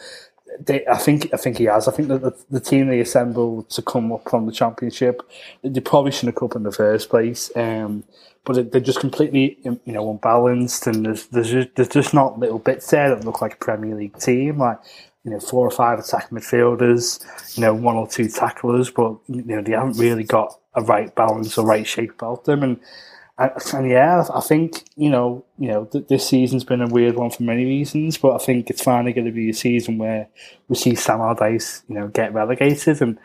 [0.61, 1.89] they, I think I think he has.
[1.89, 5.23] I think that the, the team they assembled to come up from the championship,
[5.63, 7.51] they probably shouldn't have come up in the first place.
[7.57, 8.05] Um,
[8.45, 12.59] but they're just completely you know unbalanced, and there's there's just, there's just not little
[12.59, 14.59] bits there that look like a Premier League team.
[14.59, 14.79] Like
[15.25, 17.23] you know, four or five attacking midfielders,
[17.57, 21.15] you know, one or two tacklers, but you know they haven't really got a right
[21.15, 22.81] balance or right shape about them, and.
[23.39, 27.17] And, and yeah, I think you know, you know, th- this season's been a weird
[27.17, 30.29] one for many reasons, but I think it's finally going to be a season where
[30.69, 33.19] we see Sam Allardyce, you know, get relegated, and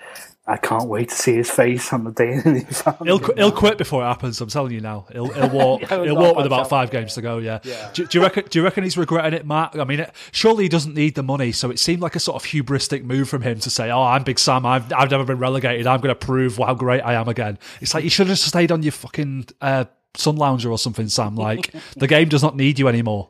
[0.46, 3.34] I can't wait to see his face on the day that he found He'll, qu-
[3.38, 4.42] he'll quit before it happens.
[4.42, 5.08] I'm telling you now.
[5.12, 5.82] He'll, he'll walk.
[5.82, 7.38] Yeah, he'll walk with about five games to go.
[7.38, 7.60] Yeah.
[7.94, 8.44] Do, do you reckon?
[8.50, 9.80] Do you reckon he's regretting it, Matt?
[9.80, 11.54] I mean, it, surely he doesn't need the money.
[11.54, 14.24] So it seemed like a sort of hubristic move from him to say, "Oh, I'm
[14.24, 14.66] Big Sam.
[14.66, 15.88] I've I've never been relegated.
[15.88, 18.72] I'm going to prove how great I am again." It's like you should have stayed
[18.72, 21.36] on your fucking uh, sun lounger or something, Sam.
[21.36, 23.30] Like the game does not need you anymore.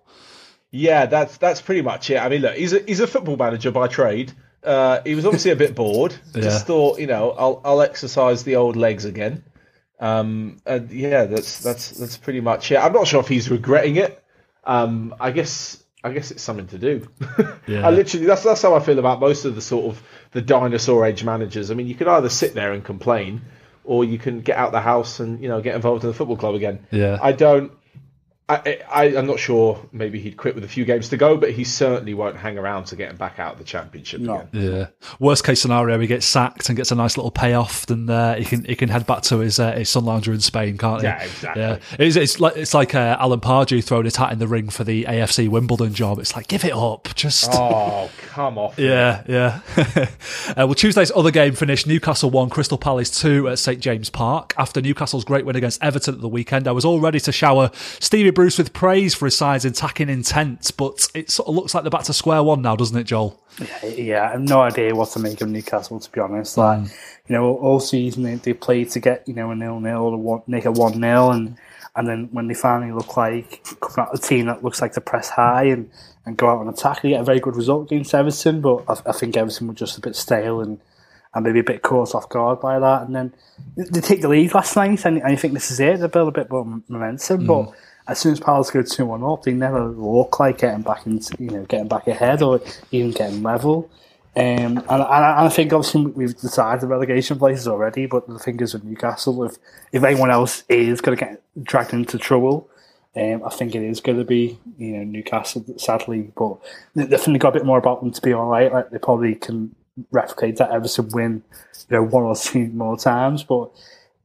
[0.72, 2.18] Yeah, that's that's pretty much it.
[2.18, 4.32] I mean, look, he's a he's a football manager by trade.
[4.64, 6.16] Uh, he was obviously a bit bored.
[6.34, 6.42] Yeah.
[6.42, 9.44] Just thought, you know, I'll I'll exercise the old legs again.
[10.00, 12.78] Um, and yeah, that's that's that's pretty much it.
[12.78, 14.24] I'm not sure if he's regretting it.
[14.64, 17.08] Um, I guess I guess it's something to do.
[17.66, 17.88] Yeah.
[17.88, 21.06] I literally that's that's how I feel about most of the sort of the dinosaur
[21.06, 21.72] age managers.
[21.72, 23.42] I mean, you can either sit there and complain,
[23.84, 26.38] or you can get out the house and you know get involved in the football
[26.38, 26.86] club again.
[26.92, 27.18] Yeah.
[27.22, 27.72] I don't.
[28.66, 29.80] I, I, I'm not sure.
[29.92, 32.86] Maybe he'd quit with a few games to go, but he certainly won't hang around
[32.86, 34.42] to get him back out of the championship No.
[34.42, 34.50] again.
[34.54, 34.88] Yeah.
[35.20, 38.46] Worst case scenario, he gets sacked and gets a nice little payoff, then uh, he
[38.46, 41.08] can he can head back to his uh, his sun lounger in Spain, can't he?
[41.08, 41.62] Yeah, exactly.
[41.62, 44.70] Yeah, it's, it's like it's like uh, Alan Pardew throwing his hat in the ring
[44.70, 46.20] for the AFC Wimbledon job.
[46.20, 47.50] It's like give it up, just.
[47.54, 48.78] Oh, come off!
[48.78, 49.62] Yeah, yeah.
[49.78, 50.06] uh,
[50.58, 54.54] well, Tuesday's other game finished Newcastle 1, Crystal Palace 2 at St James Park.
[54.58, 57.72] After Newcastle's great win against Everton at the weekend, I was all ready to shower
[58.00, 61.84] Stevie Bruce with praise for his side's attacking intent, but it sort of looks like
[61.84, 63.42] they're back to square one now, doesn't it, Joel?
[63.84, 66.00] Yeah, I have no idea what to make of Newcastle.
[66.00, 66.94] To be honest, like mm.
[67.28, 70.18] you know, all season they, they played to get you know a nil nil or
[70.18, 71.58] one, make a one 0 and
[71.96, 75.02] and then when they finally look like coming out the team that looks like to
[75.02, 75.92] press high and,
[76.26, 78.62] and go out on attack, they get a very good result against Everton.
[78.62, 80.80] But I, I think Everton were just a bit stale and
[81.36, 83.04] and maybe a bit caught off guard by that.
[83.04, 83.34] And then
[83.76, 86.00] they take the lead last night, and, and you think this is it.
[86.00, 87.74] They build a bit more momentum, but mm.
[88.08, 91.36] As soon as Palace go two one up, they never look like getting back into
[91.40, 92.62] you know getting back ahead or
[92.92, 93.90] even getting level.
[94.36, 98.40] Um, and, and, I- I think obviously we've decided the relegation places already, but the
[98.40, 99.58] thing is with Newcastle, if
[99.92, 102.68] if anyone else is going to get dragged into trouble,
[103.16, 106.32] um, I think it is going to be you know Newcastle, sadly.
[106.36, 106.58] But
[106.96, 108.74] they definitely got a bit more about them to be all right.
[108.74, 109.76] Like they probably can
[110.12, 111.44] replicate that Everton win,
[111.90, 113.44] you know, one or two more times.
[113.44, 113.70] But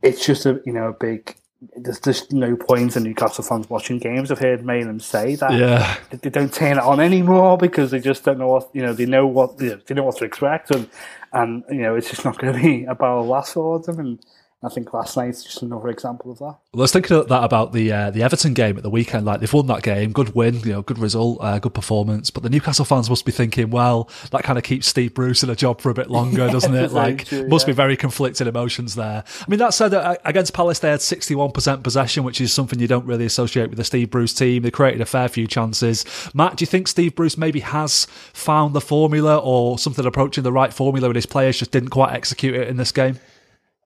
[0.02, 1.36] it's just a you know a big.
[1.76, 4.30] There's just no point in Newcastle fans watching games.
[4.30, 4.64] I've heard of
[5.00, 5.96] say that Yeah.
[6.10, 8.92] they- don't turn it on anymore because they just don't know what you know.
[8.92, 10.88] They know what you know, they know what to expect, and
[11.32, 13.98] and you know it's just not going to be a barrel laughs for them.
[13.98, 14.18] And
[14.60, 16.56] I think last night's just another example of that.
[16.72, 19.24] Well, I was thinking of that about the uh, the Everton game at the weekend.
[19.24, 22.30] Like they've won that game, good win, you know, good result, uh, good performance.
[22.30, 25.50] But the Newcastle fans must be thinking, well, that kind of keeps Steve Bruce in
[25.50, 26.90] a job for a bit longer, doesn't it?
[26.90, 27.72] Like, true, must yeah.
[27.72, 29.22] be very conflicted emotions there.
[29.24, 32.52] I mean, that said, uh, against Palace they had sixty one percent possession, which is
[32.52, 34.64] something you don't really associate with the Steve Bruce team.
[34.64, 36.04] They created a fair few chances.
[36.34, 40.52] Matt, do you think Steve Bruce maybe has found the formula or something approaching the
[40.52, 43.20] right formula, and his players just didn't quite execute it in this game?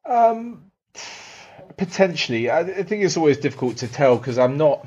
[0.04, 0.70] Um,
[1.76, 4.86] potentially, I, I think it's always difficult to tell because I'm not.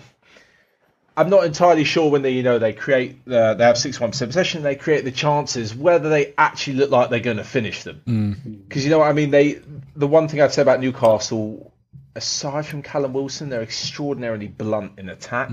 [1.17, 4.63] I'm not entirely sure when they, you know, they create, uh, they have 61% possession,
[4.63, 8.01] they create the chances, whether they actually look like they're going to finish them.
[8.67, 9.31] Because you know what I mean?
[9.31, 9.61] They,
[9.95, 11.71] the one thing I'd say about Newcastle,
[12.15, 15.51] aside from Callum Wilson, they're extraordinarily blunt in attack.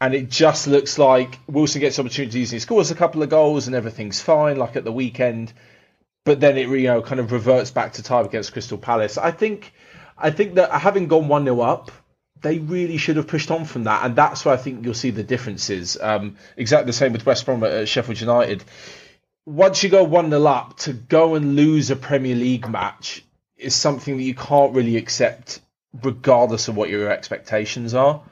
[0.00, 3.66] And it just looks like Wilson gets opportunities and he scores a couple of goals
[3.66, 5.52] and everything's fine, like at the weekend
[6.24, 9.18] but then it you know kind of reverts back to time against Crystal Palace.
[9.18, 9.72] I think
[10.16, 11.90] I think that having gone one 0 up,
[12.40, 15.10] they really should have pushed on from that, and that's where I think you'll see
[15.10, 15.98] the differences.
[16.00, 18.64] Um, exactly the same with West Brom at Sheffield United.
[19.46, 23.22] Once you go one 0 up, to go and lose a Premier League match
[23.56, 25.60] is something that you can't really accept,
[26.02, 28.22] regardless of what your expectations are.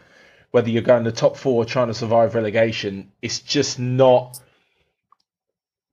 [0.50, 4.38] Whether you're going to top four trying to survive relegation, it's just not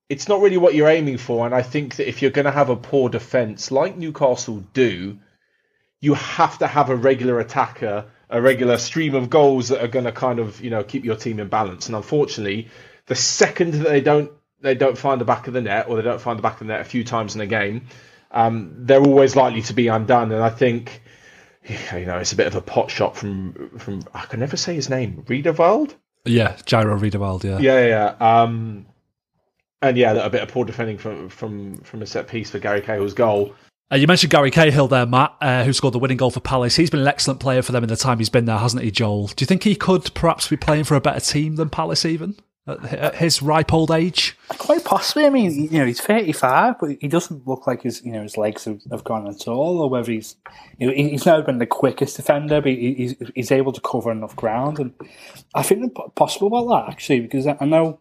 [0.09, 1.45] it's not really what you're aiming for.
[1.45, 5.19] And I think that if you're going to have a poor defence, like Newcastle do,
[6.01, 10.05] you have to have a regular attacker, a regular stream of goals that are going
[10.05, 11.87] to kind of you know keep your team in balance.
[11.87, 12.69] And unfortunately,
[13.05, 16.01] the second that they don't they don't find the back of the net, or they
[16.01, 17.87] don't find the back of the net a few times in a game,
[18.31, 20.31] um, they're always likely to be undone.
[20.31, 21.03] And I think.
[21.93, 24.73] You know, it's a bit of a pot shot from from I can never say
[24.73, 25.23] his name.
[25.27, 25.93] Riedewald?
[26.25, 27.59] Yeah, Jairo Riedewald, yeah.
[27.59, 28.15] Yeah, yeah.
[28.19, 28.41] yeah.
[28.41, 28.87] Um,
[29.81, 32.81] and yeah, a bit of poor defending from from from a set piece for Gary
[32.81, 33.53] Cahill's goal.
[33.91, 36.75] Uh, you mentioned Gary Cahill there, Matt, uh, who scored the winning goal for Palace.
[36.75, 38.91] He's been an excellent player for them in the time he's been there, hasn't he,
[38.91, 39.27] Joel?
[39.27, 42.35] Do you think he could perhaps be playing for a better team than Palace, even
[42.67, 44.37] at, at his ripe old age?
[44.59, 45.25] Quite possibly.
[45.25, 48.37] I mean, you know, he's thirty-five, but he doesn't look like his, you know, his
[48.37, 50.35] legs have, have gone at all, or whether he's,
[50.77, 54.11] you know, he's never been the quickest defender, but he- he's he's able to cover
[54.11, 54.93] enough ground, and
[55.55, 57.99] I think it's possible about that actually, because I I know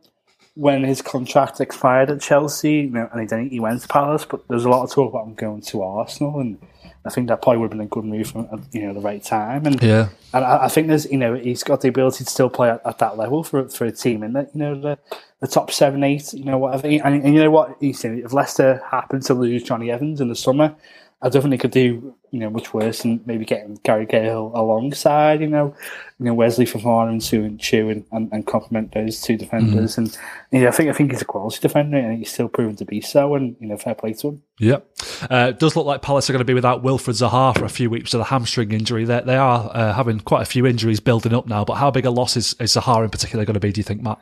[0.58, 4.24] when his contract expired at Chelsea, you know, and he didn't, he went to Palace,
[4.28, 6.58] but there's a lot of talk about him going to Arsenal, and
[7.04, 9.22] I think that probably would have been a good move at you know the right
[9.22, 10.08] time, and Yeah.
[10.34, 12.84] and I, I think there's, you know, he's got the ability to still play at,
[12.84, 14.98] at that level for for a team in the, you know, the,
[15.40, 16.88] the top seven, eight, you know, whatever.
[16.88, 17.80] And, and you know what?
[17.80, 20.74] You see, if Leicester happened to lose Jonny Evans in the summer,
[21.20, 24.52] I don't think they could do you know much worse than maybe getting Gary Cahill
[24.54, 25.40] alongside.
[25.40, 25.74] You know,
[26.18, 29.92] you know Wesley Fofana and Söyüncü and, and, and complement those two defenders.
[29.92, 30.00] Mm-hmm.
[30.00, 30.18] And
[30.52, 32.84] you know, I think I think he's a quality defender, and he's still proven to
[32.84, 33.34] be so.
[33.34, 34.42] And you know, fair play to him.
[34.60, 34.88] Yep.
[35.30, 37.70] Uh, it does look like Palace are going to be without Wilfred Zaha for a
[37.70, 39.04] few weeks with a hamstring injury.
[39.04, 42.06] They, they are uh, having quite a few injuries building up now, but how big
[42.06, 44.18] a loss is, is Zaha in particular going to be, do you think, Matt?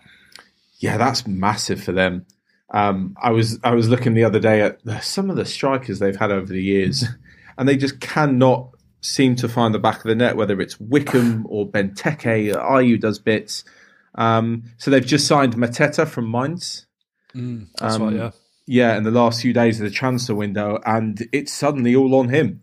[0.79, 2.27] Yeah, that's massive for them.
[2.77, 6.15] Um, I was I was looking the other day at some of the strikers they've
[6.15, 7.05] had over the years,
[7.59, 8.69] and they just cannot
[9.01, 10.37] seem to find the back of the net.
[10.37, 13.65] Whether it's Wickham or Benteke, Ayew does bits.
[14.15, 16.87] Um, so they've just signed Mateta from Mainz.
[17.79, 18.31] That's Um, right, yeah.
[18.67, 22.29] Yeah, in the last few days of the transfer window, and it's suddenly all on
[22.29, 22.61] him.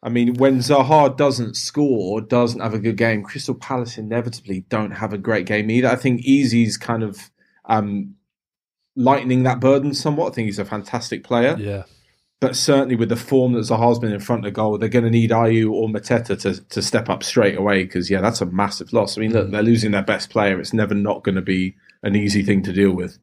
[0.00, 4.92] I mean, when Zaha doesn't score, doesn't have a good game, Crystal Palace inevitably don't
[4.92, 5.88] have a great game either.
[5.88, 7.30] I think Eze's kind of
[7.64, 8.14] um,
[8.96, 10.32] lightening that burden somewhat.
[10.32, 11.82] I think he's a fantastic player, Yeah.
[12.40, 15.10] but certainly with the form that Zaha's been in front of goal, they're going to
[15.10, 18.92] need Ayew or Mateta to, to step up straight away because, yeah, that's a massive
[18.92, 19.16] loss.
[19.18, 20.60] I mean, look, they're losing their best player.
[20.60, 23.18] It's never not going to be an easy thing to deal with.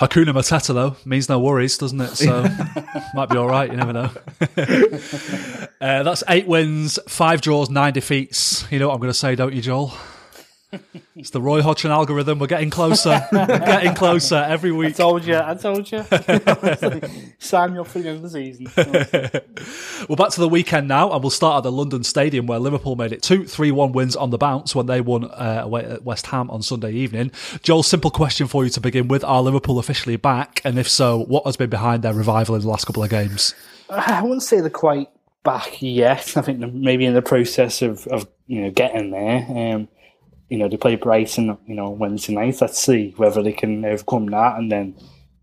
[0.00, 2.16] Hakuna Mateta, though, means no worries, doesn't it?
[2.16, 2.42] So
[3.14, 3.70] might be all right.
[3.70, 4.10] You never know.
[5.80, 8.64] uh, that's eight wins, five draws, nine defeats.
[8.72, 9.92] You know what I'm going to say, don't you, Joel?
[11.14, 12.38] It's the Roy Hodgson algorithm.
[12.38, 14.94] We're getting closer, We're getting closer every week.
[14.94, 16.04] I told you, I told you.
[17.38, 18.66] Sign me up for the end of the season.
[20.08, 22.96] We're back to the weekend now, and we'll start at the London Stadium where Liverpool
[22.96, 26.04] made it two 3 1 wins on the bounce when they won uh, away at
[26.04, 27.30] West Ham on Sunday evening.
[27.62, 29.22] Joel, simple question for you to begin with.
[29.24, 30.62] Are Liverpool officially back?
[30.64, 33.54] And if so, what has been behind their revival in the last couple of games?
[33.90, 35.10] I wouldn't say they're quite
[35.42, 36.36] back yet.
[36.36, 39.46] I think they're maybe in the process of, of you know getting there.
[39.48, 39.88] Um,
[40.48, 42.60] you know, they play Brighton, you know, Wednesday night.
[42.60, 44.94] Let's see whether they can overcome that, and then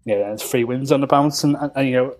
[0.06, 2.16] you know, there's three wins on the bounce, and, and, you know,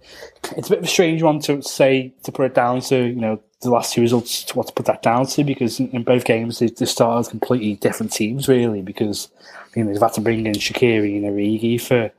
[0.56, 2.96] it's a bit of a strange one to say to put it down to.
[2.96, 5.90] You know, the last two results, to what to put that down to, because in,
[5.90, 9.30] in both games they, they started completely different teams, really, because.
[9.76, 12.12] You know, they've had to bring in Shaqiri and Origi for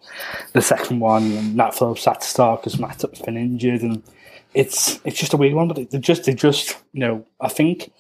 [0.53, 4.05] the second one, and Nat Phillips had to start because Matt's been injured, and
[4.55, 5.67] it's it's just a weird one.
[5.67, 7.93] But they just they just you know I think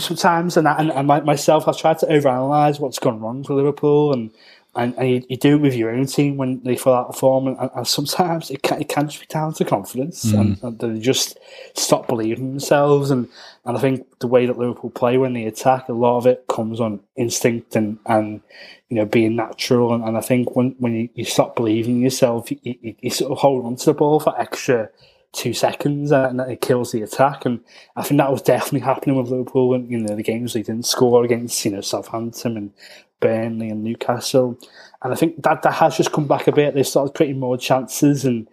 [0.00, 3.54] sometimes and I, and, and my, myself I've tried to overanalyze what's gone wrong for
[3.54, 4.30] Liverpool and.
[4.74, 7.16] And, and you, you do it with your own team when they fall out of
[7.18, 10.40] form, and, and sometimes it can, it can just be down to confidence, mm.
[10.40, 11.36] and, and they just
[11.74, 13.10] stop believing themselves.
[13.10, 13.28] And,
[13.66, 16.46] and I think the way that Liverpool play when they attack, a lot of it
[16.48, 18.40] comes on instinct and, and
[18.88, 19.92] you know being natural.
[19.92, 23.10] And, and I think when when you, you stop believing in yourself, you, you, you
[23.10, 24.88] sort of hold on to the ball for extra
[25.32, 27.44] two seconds and it kills the attack.
[27.44, 27.60] And
[27.96, 30.86] I think that was definitely happening with Liverpool and you know the games they didn't
[30.86, 32.72] score against you know Southampton and
[33.20, 34.58] Burnley and Newcastle.
[35.02, 36.74] And I think that that has just come back a bit.
[36.74, 38.48] They started creating more chances and.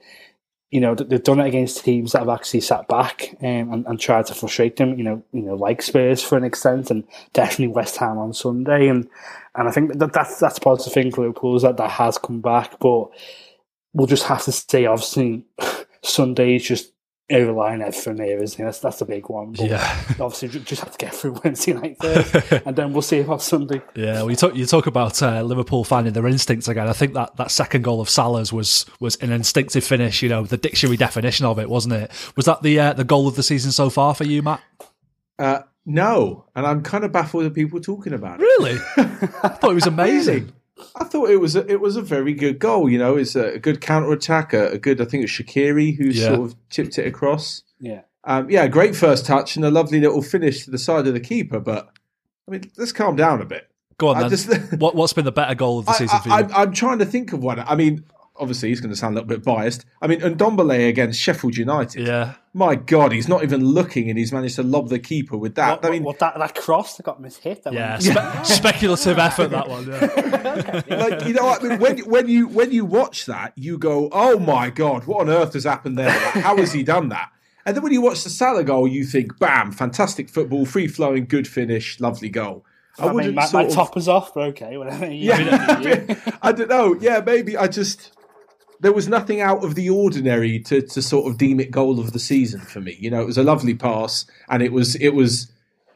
[0.72, 4.00] You know they've done it against teams that have actually sat back um, and, and
[4.00, 5.00] tried to frustrate them.
[5.00, 8.88] You know, you know, like Spurs for an extent, and definitely West Ham on Sunday.
[8.88, 9.10] And
[9.56, 12.20] and I think that that's that's a positive thing for Liverpool is that that has
[12.20, 12.78] come back.
[12.78, 13.10] But
[13.94, 15.44] we'll just have to say, obviously,
[16.04, 16.94] Sunday is just
[17.32, 18.64] overlying everything there, isn't it?
[18.66, 19.52] That's, that's a big one.
[19.52, 20.02] But Yeah.
[20.20, 22.34] obviously, ju- just have to get through Wednesday night first,
[22.66, 23.82] and then we'll see about Sunday.
[23.96, 26.88] Yeah, well, you talk you talk about uh, Liverpool finding their instincts again.
[26.88, 30.24] I think that, that second goal of Salah's was was an instinctive finish.
[30.24, 32.12] You know, the dictionary definition of it, wasn't it?
[32.36, 34.62] Was that the uh, the goal of the season so far for you, Matt?
[35.38, 38.44] Uh, no, and I'm kind of baffled at people talking about it.
[38.44, 38.78] Really?
[38.98, 40.52] I thought it was amazing.
[40.96, 42.90] I thought it was a, it was a very good goal.
[42.90, 45.02] You know, it's a, a good counter attacker, a, a good.
[45.02, 46.28] I think it's Shaqiri who Yeah.
[46.36, 47.64] sort of tipped it across.
[47.80, 48.02] Yeah.
[48.24, 51.20] Um, yeah, great first touch and a lovely little finish to the side of the
[51.20, 51.60] keeper.
[51.60, 51.90] But
[52.48, 53.70] I mean, let's calm down a bit.
[53.98, 54.30] Go on I then.
[54.30, 56.36] just- what what's been the better goal of the I, season for you?
[56.36, 57.60] I, I'm, I'm trying to think of one.
[57.60, 58.04] I mean,
[58.40, 59.86] obviously he's going to sound a little bit biased.
[60.02, 62.08] I mean, Ndombele against Sheffield United.
[62.08, 65.56] yeah, My God, he's not even looking, and he's managed to lob the keeper with
[65.56, 65.82] that.
[65.82, 67.64] What, I mean, what, that that cross that got mishit.
[67.64, 69.88] that yeah, spe- speculative effort that one.
[69.88, 70.82] Yeah.
[70.98, 74.10] like you know, what I mean, when when you when you watch that, you go,
[74.12, 76.08] "Oh my god, what on earth has happened there?
[76.08, 77.32] Like, how has he done that?"
[77.66, 81.26] And then when you watch the Salah goal, you think, "Bam, fantastic football, free flowing,
[81.26, 82.66] good finish, lovely goal."
[82.98, 85.06] I, mean, wouldn't my, my of- top is off, but okay, whatever.
[85.12, 86.96] Yeah, I don't know.
[87.00, 88.12] Yeah, maybe I just
[88.82, 92.14] there was nothing out of the ordinary to to sort of deem it goal of
[92.14, 92.96] the season for me.
[93.00, 95.52] You know, it was a lovely pass, and it was it was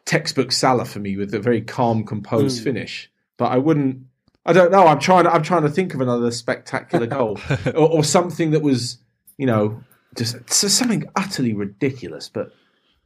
[0.06, 2.64] textbook Salah for me with a very calm, composed Hmm.
[2.66, 3.10] finish.
[3.38, 4.00] But I wouldn't.
[4.46, 4.86] I don't know.
[4.88, 5.26] I'm trying.
[5.28, 8.98] I'm trying to think of another spectacular goal or, or something that was,
[9.38, 9.82] you know,
[10.18, 12.30] just, just something utterly ridiculous.
[12.30, 12.52] But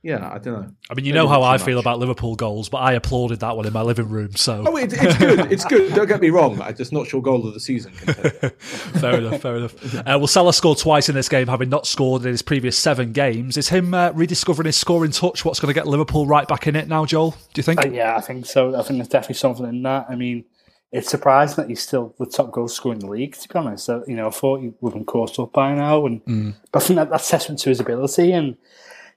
[0.08, 0.72] yeah, I don't know.
[0.90, 1.64] I mean, you Maybe know how I much.
[1.64, 4.38] feel about Liverpool goals, but I applauded that one in my living room.
[4.38, 5.52] So Oh, it, it's good.
[5.52, 5.94] It's good.
[5.96, 6.62] Don't get me wrong.
[6.62, 7.92] I'm just not sure goal of the season.
[8.58, 9.96] fair enough, fair enough.
[9.96, 13.12] Uh, well, Salah scored twice in this game, having not scored in his previous seven
[13.12, 13.58] games.
[13.58, 16.78] Is him uh, rediscovering his scoring touch what's going to get Liverpool right back in
[16.78, 17.32] it now, Joel?
[17.32, 17.86] Do you think?
[17.86, 18.76] Uh, yeah, I think so.
[18.80, 20.06] I think there's definitely something in that.
[20.10, 20.46] I mean,
[20.94, 23.36] it's surprising that he's still the top goal scorer in the league.
[23.36, 25.76] To be honest, so, you know, I thought he would have been caught up by
[25.76, 28.32] now, and but I think that, that's testament to his ability.
[28.32, 28.56] And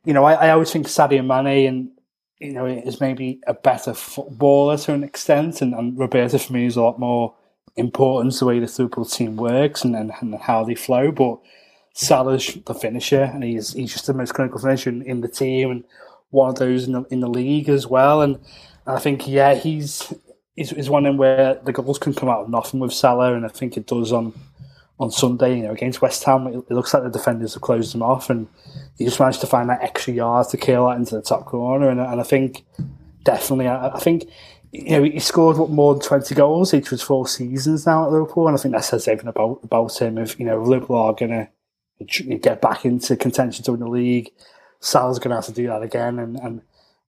[0.05, 1.90] you know, I, I always think Sadio Mane and
[2.38, 6.66] you know is maybe a better footballer to an extent, and, and Roberto for me
[6.66, 7.34] is a lot more
[7.76, 11.12] important the way the Liverpool team works and, and, and how they flow.
[11.12, 11.38] But
[11.94, 15.70] Salah's the finisher, and he's he's just the most clinical finisher in, in the team,
[15.70, 15.84] and
[16.30, 18.22] one of those in the in the league as well.
[18.22, 18.36] And,
[18.86, 20.12] and I think yeah, he's
[20.55, 23.48] he's one in where the goals can come out of nothing with Salah, and I
[23.48, 24.32] think it does on
[25.01, 25.57] on Sunday.
[25.57, 28.46] You know, against West Ham, it, looks like the defenders have closed him off, and
[28.96, 31.88] he just managed to find that extra yard to kill that into the top corner.
[31.88, 32.64] And, and I think
[33.24, 34.26] definitely, I, I think
[34.70, 38.12] you know he scored what more than twenty goals each was four seasons now at
[38.12, 40.18] Liverpool, and I think that says everything about about him.
[40.18, 41.48] If you know Liverpool are going
[42.07, 44.30] to get back into contention to win the league,
[44.80, 46.62] Salah's going to have to do that again, and and.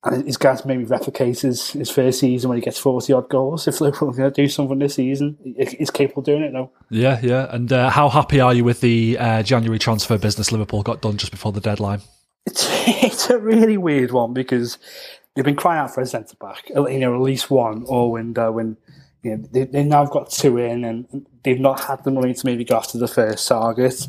[0.05, 3.69] And going to maybe replicate his, his first season when he gets 40 odd goals.
[3.69, 6.71] If Liverpool are going to do something this season, he's capable of doing it now.
[6.91, 7.47] Yeah, yeah.
[7.55, 11.19] And uh, how happy are you with the uh, January transfer business Liverpool got done
[11.19, 12.01] just before the deadline?
[12.47, 14.79] It's it's a really weird one because
[15.35, 18.77] they've been crying out for a centre back, you know, at least one window, and
[19.23, 22.35] you know they they now have got two in, and they've not had the money
[22.35, 24.09] to maybe go after the first target.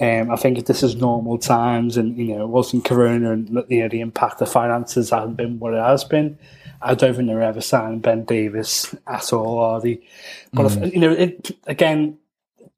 [0.00, 3.48] Um, I think if this is normal times, and you know, it wasn't Corona, and
[3.68, 6.38] you know the impact of finances hasn't been what it has been.
[6.82, 10.00] I don't think they're ever signing Ben Davies at all, are they?
[10.52, 12.18] But if, you know, it, again,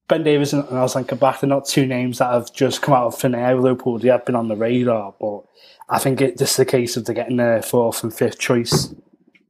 [0.06, 3.18] Ben Davies and Ozan Kabak, they're not two names that have just come out of
[3.18, 3.98] thin air with Liverpool.
[3.98, 5.42] They have been on the radar, but
[5.88, 8.94] I think it, this is a case of they're getting their fourth and fifth choice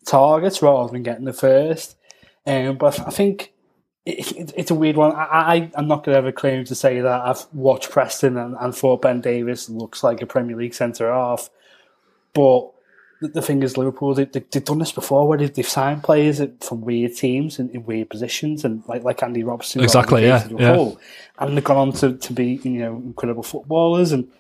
[0.07, 1.97] targets rather than getting the first.
[2.47, 3.53] Um, but I think
[4.07, 5.13] it, it, it's a weird one.
[5.13, 8.57] I, I, I'm not going to ever claim to say that I've watched Preston and,
[8.59, 11.51] and thought Ben Davies looks like a Premier League centre half,
[12.33, 12.71] but
[13.21, 16.03] the, the thing is, Liverpool they, they, they've done this before where they've, they've signed
[16.03, 20.47] players from weird teams in, in weird positions, and like like Andy Robertson, Exactly, yeah,
[20.57, 20.91] yeah.
[21.39, 24.31] And they've gone on to, to be you know incredible footballers, and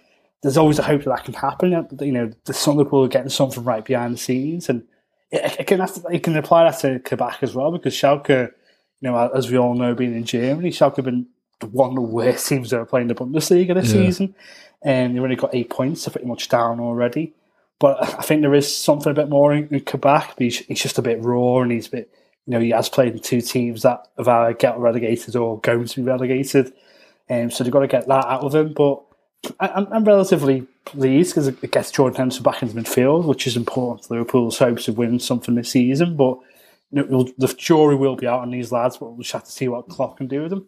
[0.43, 1.87] there's always a hope that that can happen.
[2.01, 4.85] You know, the some Liverpool are getting something right behind the scenes, and
[5.31, 8.53] it, it can have to, it can apply that to Kabak as well because Schalke,
[9.01, 11.27] you know, as we all know, being in Germany, Schalke have been
[11.71, 14.05] one of the worst teams that ever playing the Bundesliga this Yeah.
[14.07, 14.35] season,
[14.83, 17.33] and they've only got eight points, they're pretty much down already.
[17.79, 20.29] But I think there is something a bit more in, in Kabak.
[20.37, 22.11] But he's, he's just a bit raw, and he's a bit,
[22.47, 25.85] you know, he has played in two teams that have either get relegated or going
[25.87, 26.73] to be relegated,
[27.29, 28.73] um, so they've got to get that out of him.
[28.75, 29.03] But
[29.61, 33.57] I- I'm, I'm relatively pleased because it gets Jordan Henderson back into midfield, which is
[33.57, 36.17] important for Liverpool's hopes of winning something this season.
[36.17, 36.39] But
[36.91, 39.45] you know, we'll- the jury will be out on these lads, but we'll just have
[39.45, 40.67] to see what Klopp can do with them.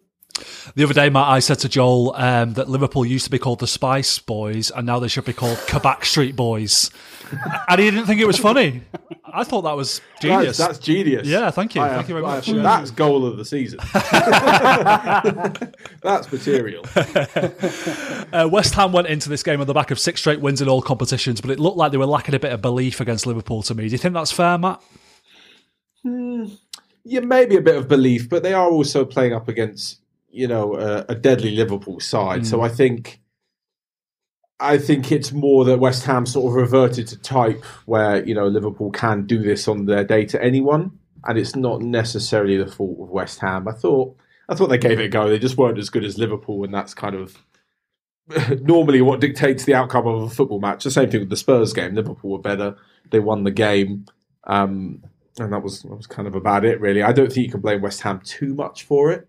[0.77, 3.59] The other day, Matt, I said to Joel um, that Liverpool used to be called
[3.59, 6.91] the Spice Boys, and now they should be called Kabak Street Boys.
[7.69, 8.83] and he didn't think it was funny.
[9.25, 10.57] I thought that was genius.
[10.57, 11.27] That's, that's genius.
[11.27, 11.83] Yeah, thank you.
[11.83, 12.47] I Thank you very I much.
[12.47, 13.79] That's goal of the season.
[16.03, 16.85] that's material.
[18.31, 20.69] Uh, West Ham went into this game on the back of six straight wins in
[20.69, 23.63] all competitions, but it looked like they were lacking a bit of belief against Liverpool
[23.63, 23.87] to me.
[23.87, 24.83] Do you think that's fair, Matt?
[27.05, 30.77] Yeah, maybe a bit of belief, but they are also playing up against you know
[30.77, 32.47] a, a deadly Liverpool side.
[32.47, 33.21] So I think
[34.61, 38.47] I think it's more that West Ham sort of reverted to type where you know
[38.47, 42.99] Liverpool can do this on their day to anyone, and it's not necessarily the fault
[43.01, 43.69] of West Ham.
[43.69, 44.17] I thought
[44.49, 45.29] I thought they gave it a go.
[45.29, 47.39] They just weren't as good as Liverpool, and that's kind of
[48.61, 50.85] normally what dictates the outcome of a football match.
[50.85, 51.95] The same thing with the Spurs game.
[51.95, 52.77] Liverpool were better.
[53.11, 54.07] They won the game.
[54.45, 55.03] Um,
[55.41, 57.03] and that was that was kind of about it, really.
[57.03, 59.29] I don't think you can blame West Ham too much for it,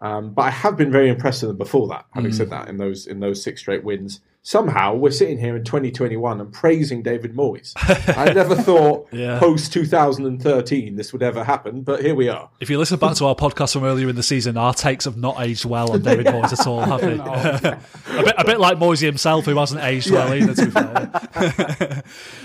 [0.00, 2.06] um, but I have been very impressed with them before that.
[2.12, 5.64] Having said that, in those in those six straight wins, somehow we're sitting here in
[5.64, 7.72] 2021 and praising David Moyes.
[8.16, 9.40] I never thought Yeah.
[9.40, 12.48] post 2013 this would ever happen, but here we are.
[12.60, 15.16] If you listen back to our podcast from earlier in the season, our takes have
[15.16, 17.14] not aged well on David Moyes at all, have they?
[18.20, 22.02] a, bit, a bit like Moyes himself, who hasn't aged well either, to be fair.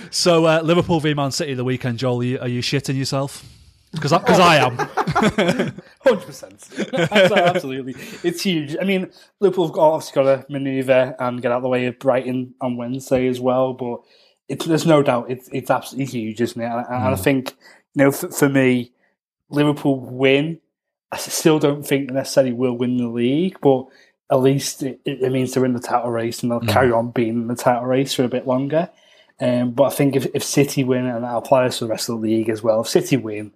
[0.09, 3.45] so, uh, Liverpool v Man City the weekend, Joel, are you, are you shitting yourself?
[3.91, 4.77] Because I, 'cause I am.
[6.01, 6.67] Hundred percent,
[7.11, 7.95] absolutely.
[8.23, 8.77] It's huge.
[8.79, 11.85] I mean, Liverpool have got- obviously got to manoeuvre and get out of the way
[11.87, 13.73] of Brighton on Wednesday as well.
[13.73, 14.01] But
[14.47, 16.65] it's there's no doubt it's it's absolutely huge, isn't it?
[16.65, 17.53] And, and I think
[17.93, 18.91] you know, for, for me,
[19.49, 20.59] Liverpool win.
[21.13, 23.85] I still don't think they necessarily will win the league, but
[24.29, 27.29] at least it, it means they're in the title race and they'll carry on being
[27.33, 28.89] in the title race for a bit longer.
[29.41, 32.15] Um, but I think if, if City win, and that applies to the rest of
[32.21, 33.51] the league as well, if City win,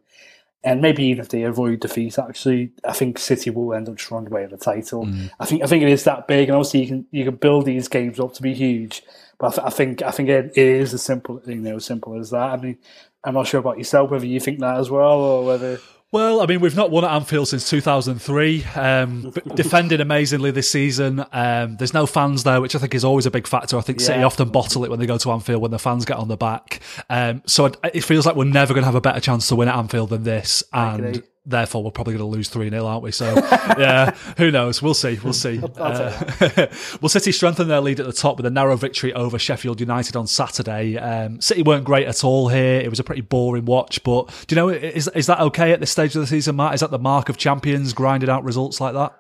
[0.66, 4.10] and maybe even if they avoid defeat, actually, I think City will end up just
[4.10, 5.06] running away with the title.
[5.06, 5.30] Mm.
[5.40, 7.66] I think I think it is that big, and obviously you can you can build
[7.66, 9.04] these games up to be huge.
[9.38, 11.86] But I, th- I think I think it, it is as simple you know as
[11.86, 12.50] simple as that.
[12.50, 12.78] I mean,
[13.24, 15.80] I'm not sure about yourself whether you think that as well, or whether
[16.16, 18.64] Well, I mean, we've not won at Anfield since 2003.
[18.74, 21.26] Um, defended amazingly this season.
[21.34, 23.78] Um, there's no fans there, which I think is always a big factor.
[23.78, 26.16] I think City often bottle it when they go to Anfield when the fans get
[26.16, 26.80] on the back.
[27.10, 29.68] Um, so it, feels like we're never going to have a better chance to win
[29.68, 30.64] at Anfield than this.
[30.72, 31.22] And.
[31.46, 33.12] Therefore, we're probably going to lose 3 0, aren't we?
[33.12, 33.34] So,
[33.78, 34.82] yeah, who knows?
[34.82, 35.20] We'll see.
[35.24, 35.62] We'll see.
[35.78, 36.68] Uh,
[37.02, 40.16] will City strengthened their lead at the top with a narrow victory over Sheffield United
[40.16, 40.98] on Saturday?
[40.98, 42.80] Um, City weren't great at all here.
[42.80, 45.80] It was a pretty boring watch, but do you know, is, is that okay at
[45.80, 46.74] this stage of the season, Matt?
[46.74, 49.14] Is that the mark of champions, grinding out results like that?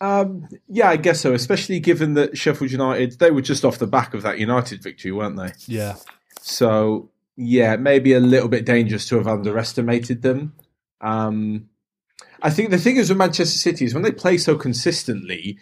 [0.00, 1.34] Um, yeah, I guess so.
[1.34, 5.12] Especially given that Sheffield United they were just off the back of that United victory,
[5.12, 5.52] weren't they?
[5.66, 5.96] Yeah.
[6.40, 10.54] So yeah, maybe a little bit dangerous to have underestimated them.
[11.00, 11.68] Um,
[12.42, 15.58] I think the thing is with Manchester City is when they play so consistently,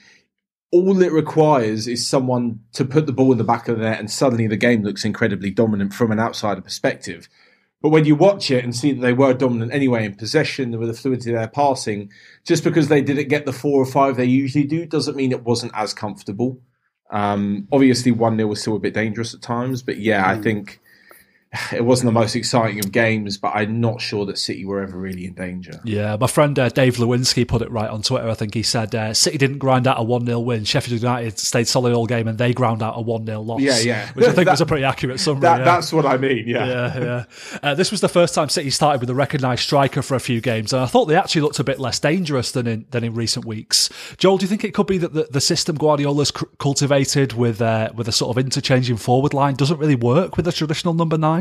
[0.72, 3.98] all it requires is someone to put the ball in the back of the net,
[3.98, 7.28] and suddenly the game looks incredibly dominant from an outsider perspective.
[7.82, 10.88] But when you watch it and see that they were dominant anyway in possession with
[10.88, 12.10] the fluidity of their passing,
[12.44, 15.44] just because they didn't get the four or five they usually do doesn't mean it
[15.44, 16.60] wasn't as comfortable.
[17.10, 20.80] Um, obviously, 1 0 was still a bit dangerous at times, but yeah, I think
[21.72, 24.98] it wasn't the most exciting of games, but I'm not sure that City were ever
[24.98, 25.80] really in danger.
[25.84, 28.28] Yeah, my friend uh, Dave Lewinsky put it right on Twitter.
[28.28, 30.64] I think he said uh, City didn't grind out a 1 0 win.
[30.64, 33.60] Sheffield United stayed solid all game and they ground out a 1 0 loss.
[33.60, 34.12] Yeah, yeah.
[34.12, 35.42] Which I think That- was a pretty accurate summary.
[35.42, 35.64] That, yeah.
[35.64, 36.66] That's what I mean, yeah.
[36.66, 37.24] yeah, yeah.
[37.62, 40.40] Uh, this was the first time City started with a recognised striker for a few
[40.40, 43.14] games, and I thought they actually looked a bit less dangerous than in than in
[43.14, 43.88] recent weeks.
[44.18, 47.60] Joel, do you think it could be that the, the system Guardiola's c- cultivated with
[47.62, 51.16] uh, with a sort of interchanging forward line doesn't really work with a traditional number
[51.16, 51.35] nine?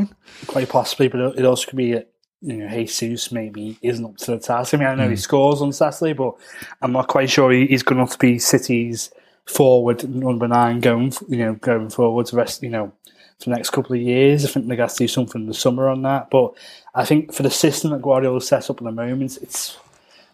[0.46, 2.10] Quite possibly, but it also could be that
[2.42, 4.74] you know Jesus maybe isn't up to the task.
[4.74, 5.16] I mean, I know he hmm.
[5.16, 6.34] scores on Saturday, but
[6.82, 9.10] I'm not quite sure he- he's going to be City's
[9.46, 12.92] forward number nine going you know going forward the rest you know
[13.38, 14.44] for the next couple of years.
[14.44, 16.54] I think they got to do something in the summer on that, but
[16.94, 19.78] I think for the system that Guardiola set up at the moment, it's.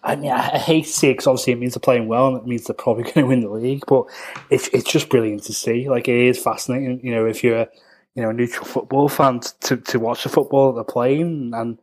[0.04, 2.28] I mean, I I hate to see it because obviously it means they're playing well
[2.28, 3.84] and it means they're probably going to win the league.
[3.86, 4.06] But
[4.50, 5.88] it's it's just brilliant to see.
[5.88, 7.00] Like it is fascinating.
[7.04, 7.68] You know, if you're
[8.14, 11.78] you know a neutral football fan to to watch the football that they're playing, and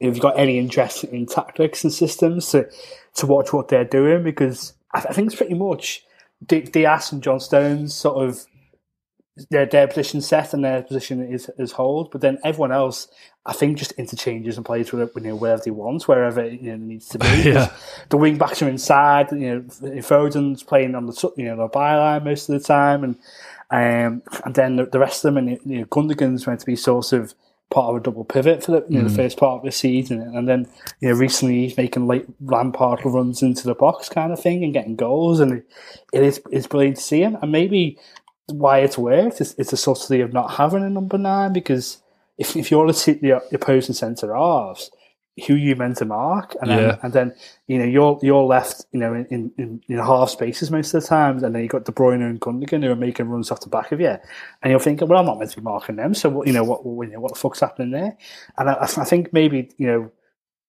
[0.00, 2.68] if you've got any interest in tactics and systems to
[3.16, 6.04] to watch what they're doing, because I, I think it's pretty much
[6.46, 8.46] Dias and John Stones sort of
[9.50, 13.08] their their position set and their position is is hold, but then everyone else,
[13.46, 16.68] I think, just interchanges and plays with it, you know, wherever they want, wherever you
[16.68, 17.26] know, it needs to be.
[17.44, 17.72] Yeah.
[18.10, 19.32] The wing backs are inside.
[19.32, 23.16] You know, Foden's playing on the you know the byline most of the time, and
[23.70, 26.76] um, and then the, the rest of them, and you know, Gundogan's meant to be
[26.76, 27.34] sort of
[27.70, 30.20] part of a double pivot for the you know the first part of the season,
[30.20, 30.66] and then
[31.00, 34.72] you know recently he's making late Lampard runs into the box kind of thing and
[34.72, 35.66] getting goals, and it,
[36.12, 37.98] it is it's brilliant to see him, and maybe
[38.46, 42.02] why it's worked is it's a subtlety of not having a number nine because
[42.38, 44.90] if if you're the, the opposing centre halves,
[45.46, 46.76] who you meant to mark, and Yeah.
[46.76, 47.34] then and then
[47.66, 51.02] you know you're you're left you know in, in, in, in half spaces most of
[51.02, 53.50] the times, and then you have got De Bruyne and Gundogan who are making runs
[53.50, 54.16] off the back of you,
[54.62, 56.64] and you're thinking, well, I'm not meant to be marking them, so what you know
[56.64, 58.16] what what, you know, what the fuck's happening there?
[58.58, 60.12] And I, I think maybe you know.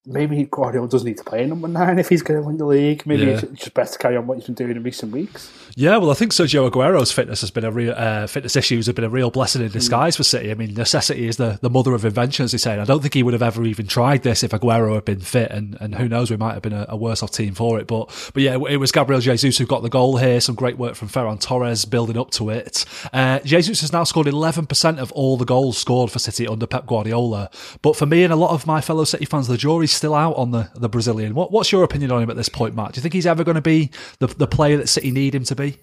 [0.08, 3.06] Maybe Guardiola doesn't need to play number nine if he's going to win the league.
[3.06, 3.39] Maybe Yeah.
[3.39, 5.51] it's just best to carry on what he's been doing in recent weeks.
[5.78, 8.95] Yeah, well, I think Sergio Aguero's fitness has been a real uh, fitness issues have
[8.95, 10.51] been a real blessing in disguise for City.
[10.51, 12.80] I mean, necessity is the, the mother of invention, as they say.
[12.80, 15.51] I don't think he would have ever even tried this if Aguero had been fit.
[15.51, 17.88] And, and who knows, we might have been a, a worse off team for it.
[17.88, 20.39] But but yeah, it was Gabriel Jesus who got the goal here.
[20.39, 22.86] Some great work from Ferran Torres building up to it.
[23.12, 26.68] Uh, Jesus has now scored eleven percent of all the goals scored for City under
[26.68, 27.49] Pep Guardiola.
[27.82, 30.35] But for me and a lot of my fellow City fans, the jury's still out
[30.35, 31.33] on the the Brazilian.
[31.35, 32.93] What, what's your opinion on him at this point, Matt?
[32.93, 35.43] Do you think he's ever going to be the the player that City need him
[35.45, 35.77] to be?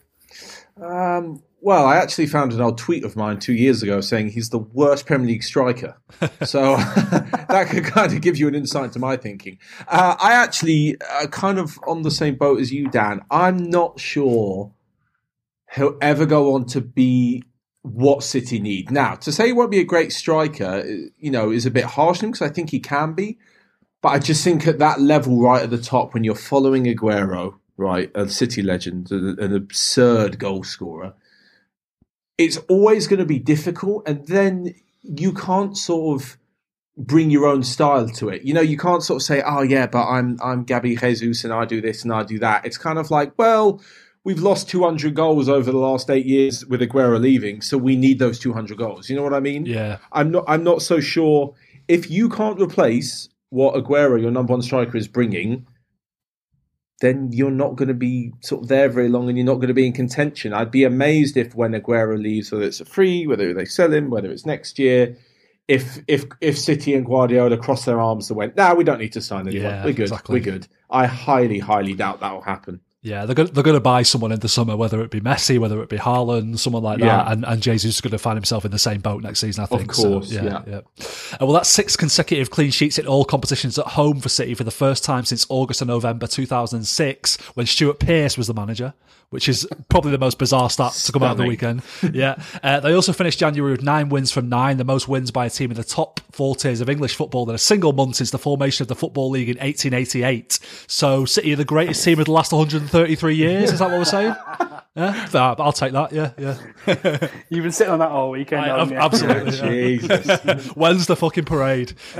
[0.80, 4.50] Um, well, I actually found an old tweet of mine two years ago saying he's
[4.50, 5.96] the worst Premier League striker.
[6.42, 6.76] so
[7.48, 9.58] that could kind of give you an insight into my thinking.
[9.86, 13.20] Uh, I actually uh, kind of on the same boat as you, Dan.
[13.30, 14.72] I'm not sure
[15.74, 17.44] he'll ever go on to be
[17.82, 18.90] what City need.
[18.90, 20.84] Now, to say he won't be a great striker, uh,
[21.18, 23.38] you know, is a bit harsh on him because I think he can be.
[24.02, 27.54] But I just think at that level, right at the top, when you're following Aguero,
[27.76, 31.14] right, a City legend, an absurd goal scorer,
[32.36, 34.06] it's always going to be difficult.
[34.06, 36.36] And then you can't sort of
[36.96, 38.42] bring your own style to it.
[38.42, 41.52] You know, you can't sort of say, "Oh yeah, but I'm I'm Gabby Jesus and
[41.52, 43.80] I do this and I do that." It's kind of like, well,
[44.24, 48.18] we've lost 200 goals over the last eight years with Aguero leaving, so we need
[48.18, 49.08] those 200 goals.
[49.08, 49.64] You know what I mean?
[49.64, 49.98] Yeah.
[50.10, 50.44] I'm not.
[50.48, 51.54] I'm not so sure
[51.88, 55.66] if you can't replace what Aguero, your number one striker, is bringing.
[57.02, 59.68] Then you're not going to be sort of there very long, and you're not going
[59.68, 60.54] to be in contention.
[60.54, 64.08] I'd be amazed if when Aguero leaves, whether it's a free, whether they sell him,
[64.08, 65.18] whether it's next year,
[65.68, 69.12] if if if City and Guardiola cross their arms and went, "Nah, we don't need
[69.12, 69.70] to sign anyone.
[69.70, 70.02] Yeah, We're good.
[70.04, 70.40] exactly.
[70.40, 72.80] We're good." I highly, highly doubt that will happen.
[73.04, 75.58] Yeah, they're going, they're going to buy someone in the summer, whether it be Messi,
[75.58, 77.32] whether it be Haaland, someone like that, Yeah.
[77.32, 79.66] and, and Jesus is going to find himself in the same boat next season, I
[79.66, 79.90] think.
[79.90, 80.62] Of course, so, yeah.
[80.68, 80.80] yeah.
[81.32, 84.62] Uh, well, that's six consecutive clean sheets in all competitions at home for City for
[84.62, 88.94] the first time since August and November 2006, when Stuart Pearce was the manager,
[89.32, 91.82] which is probably the most bizarre stat to come out of the weekend.
[92.12, 92.42] Yeah.
[92.62, 95.50] Uh, they also finished January with nine wins from nine, the most wins by a
[95.50, 98.38] team in the top four tiers of English football in a single month since the
[98.38, 100.58] formation of the Football League in 1888.
[100.86, 103.72] So City are the greatest team of the last 133 years.
[103.72, 104.34] Is that what we're saying?
[104.94, 106.12] Yeah, Ah, I'll take that.
[106.12, 106.58] Yeah, yeah.
[107.48, 109.94] You've been sitting on that all weekend, I- haven't absolutely.
[109.96, 109.96] yeah.
[109.96, 110.66] Jesus.
[110.76, 111.94] When's the fucking parade?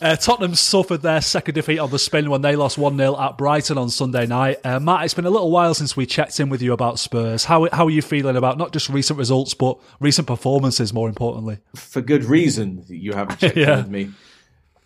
[0.00, 3.36] uh, Tottenham suffered their second defeat on the spin when they lost 1 0 at
[3.36, 4.58] Brighton on Sunday night.
[4.64, 7.44] Uh, Matt, it's been a little while since we checked in with you about Spurs.
[7.44, 11.58] How, how are you feeling about not just recent results, but recent performances, more importantly?
[11.74, 13.72] for good reason that you haven't checked Yeah.
[13.72, 14.10] in with me.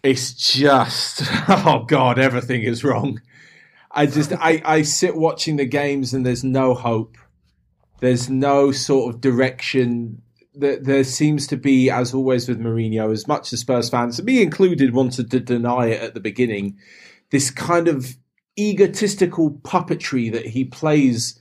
[0.03, 1.20] It's just
[1.51, 3.20] oh god, everything is wrong.
[3.91, 7.16] I just I, I sit watching the games and there's no hope.
[8.01, 10.22] There's no sort of direction.
[10.55, 14.43] There, there seems to be, as always with Mourinho, as much as Spurs fans, me
[14.43, 16.78] included, wanted to deny it at the beginning,
[17.30, 18.16] this kind of
[18.59, 21.41] egotistical puppetry that he plays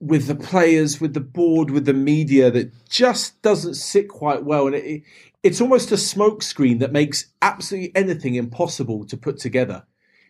[0.00, 4.66] with the players, with the board, with the media that just doesn't sit quite well.
[4.66, 5.02] And it, it,
[5.42, 9.84] it's almost a smokescreen that makes absolutely anything impossible to put together.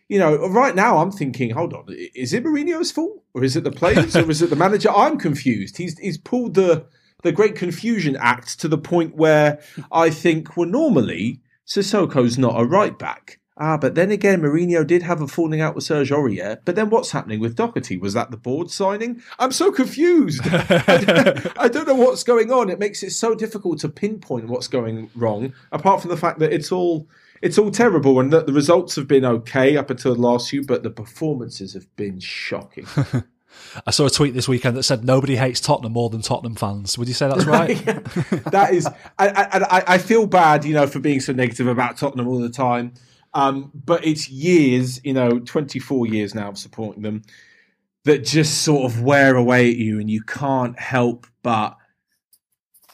[0.09, 3.63] You know, right now I'm thinking, hold on, is it Mourinho's fault, or is it
[3.63, 4.89] the players, or is it the manager?
[4.89, 5.77] I'm confused.
[5.77, 6.87] He's he's pulled the
[7.21, 9.59] the Great Confusion Act to the point where
[9.91, 13.39] I think, well, normally Sissoko's not a right back.
[13.61, 16.59] Ah, but then again, Mourinho did have a falling out with Serge Aurier.
[16.63, 17.97] But then what's happening with Doherty?
[17.97, 19.21] Was that the board signing?
[19.37, 20.41] I'm so confused.
[20.45, 22.69] I, I don't know what's going on.
[22.69, 25.53] It makes it so difficult to pinpoint what's going wrong.
[25.73, 27.09] Apart from the fact that it's all
[27.41, 30.63] it's all terrible and that the results have been okay up until the last few,
[30.63, 32.85] but the performances have been shocking.
[33.85, 36.97] I saw a tweet this weekend that said nobody hates Tottenham more than Tottenham fans.
[36.97, 37.75] Would you say that's right?
[38.51, 41.97] that is, I, I, I- I feel bad, you know, for being so negative about
[41.97, 42.93] Tottenham all the time.
[43.33, 47.21] Um, but it's years, you know, 24 years now of supporting them
[48.05, 51.75] that just sort of wear away at you and you can't help but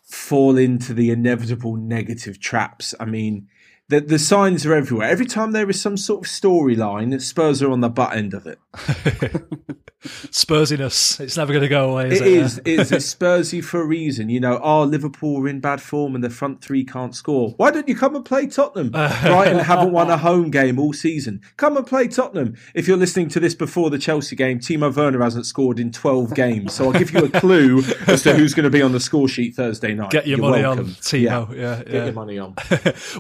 [0.03, 2.93] fall into the inevitable negative traps.
[2.99, 3.47] I mean,
[3.89, 5.07] the, the signs are everywhere.
[5.09, 8.47] Every time there is some sort of storyline, Spurs are on the butt end of
[8.47, 8.59] it.
[10.05, 11.19] Spursiness.
[11.19, 12.33] It's never going to go away, is It it?
[12.33, 12.61] is.
[12.65, 14.29] It's it's Spursy for a reason.
[14.29, 17.53] You know, oh, Liverpool are in bad form and the front three can't score.
[17.57, 18.89] Why don't you come and play Tottenham?
[18.91, 21.41] Brighton haven't won a home game all season.
[21.57, 22.55] Come and play Tottenham.
[22.75, 26.36] If you're listening to this before the Chelsea game, Timo Werner hasn't scored in 12
[26.36, 26.73] games.
[26.73, 29.27] So I'll give you a clue as to who's going to be on the score
[29.27, 30.11] sheet Thursday night.
[30.11, 30.86] Get your You're money welcome.
[30.86, 31.55] on Timo.
[31.55, 32.03] Yeah, Get yeah.
[32.05, 32.53] your money on.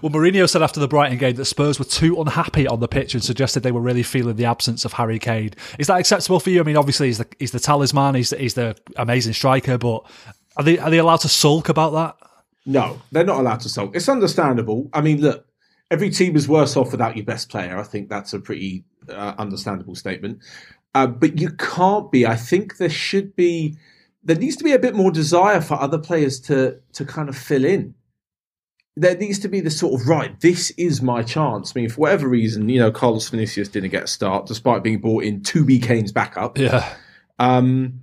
[0.03, 3.13] Well, Mourinho said after the Brighton game that Spurs were too unhappy on the pitch
[3.13, 5.51] and suggested they were really feeling the absence of Harry Kane.
[5.77, 6.61] Is that acceptable for you?
[6.61, 10.09] I mean, obviously he's the he's the talisman, he's the, he's the amazing striker, but
[10.55, 12.29] are they are they allowed to sulk about that?
[12.65, 13.97] No, they're not allowed to sulk.
[13.97, 14.89] It's understandable.
[14.93, 15.45] I mean, look,
[15.91, 17.77] every team is worse off without your best player.
[17.77, 20.39] I think that's a pretty uh, understandable statement.
[20.93, 22.25] Uh, but you can't be.
[22.25, 23.75] I think there should be.
[24.23, 27.37] There needs to be a bit more desire for other players to to kind of
[27.37, 27.93] fill in.
[28.97, 30.39] There needs to be the sort of right.
[30.39, 31.73] This is my chance.
[31.75, 34.99] I mean, for whatever reason, you know, Carlos Vinicius didn't get a start despite being
[34.99, 36.57] brought in to be Kane's backup.
[36.57, 36.95] Yeah.
[37.37, 38.01] Um,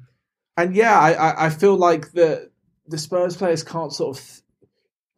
[0.57, 2.51] and yeah, I, I, I feel like the
[2.86, 4.43] the Spurs players can't sort of.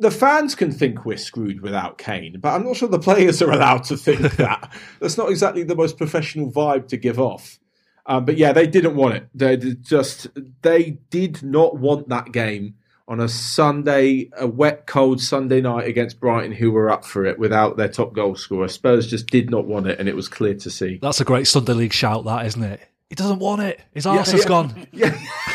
[0.01, 3.53] The fans can think we're screwed without Kane, but I'm not sure the players are
[3.53, 4.73] allowed to think that.
[5.01, 7.59] That's not exactly the most professional vibe to give off.
[8.07, 9.29] Um, but yeah, they didn't want it.
[9.35, 10.29] They just
[10.63, 12.75] they did not want that game
[13.07, 17.39] on a Sunday, a wet, cold Sunday night against Brighton, who were up for it
[17.39, 18.69] without their top goal scorer.
[18.69, 20.99] Spurs just did not want it, and it was clear to see.
[21.03, 22.81] That's a great Sunday League shout, that isn't it?
[23.11, 23.81] He doesn't want it.
[23.93, 24.49] His arse has yeah.
[24.49, 24.87] gone.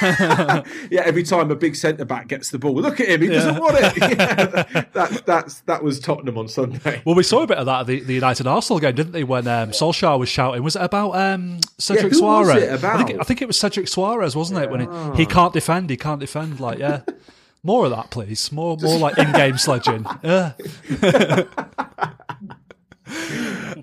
[0.01, 1.01] Yeah, yeah.
[1.03, 3.21] Every time a big centre back gets the ball, look at him.
[3.21, 3.97] He doesn't want it.
[3.97, 7.01] Yeah, that, that that's that was Tottenham on Sunday.
[7.03, 9.25] Well, we saw a bit of that at the, the United Arsenal game, didn't they?
[9.25, 12.73] When um, Solskjaer was shouting, was it about um, Cedric Soares?
[12.73, 13.01] about?
[13.01, 14.69] I think I think it was Cedric Soares, wasn't it?
[14.71, 16.61] When he, he can't defend, he can't defend.
[16.61, 17.01] Like, yeah,
[17.63, 18.51] more of that, please.
[18.51, 20.05] More more like in-game sledging.
[20.23, 20.53] Yeah.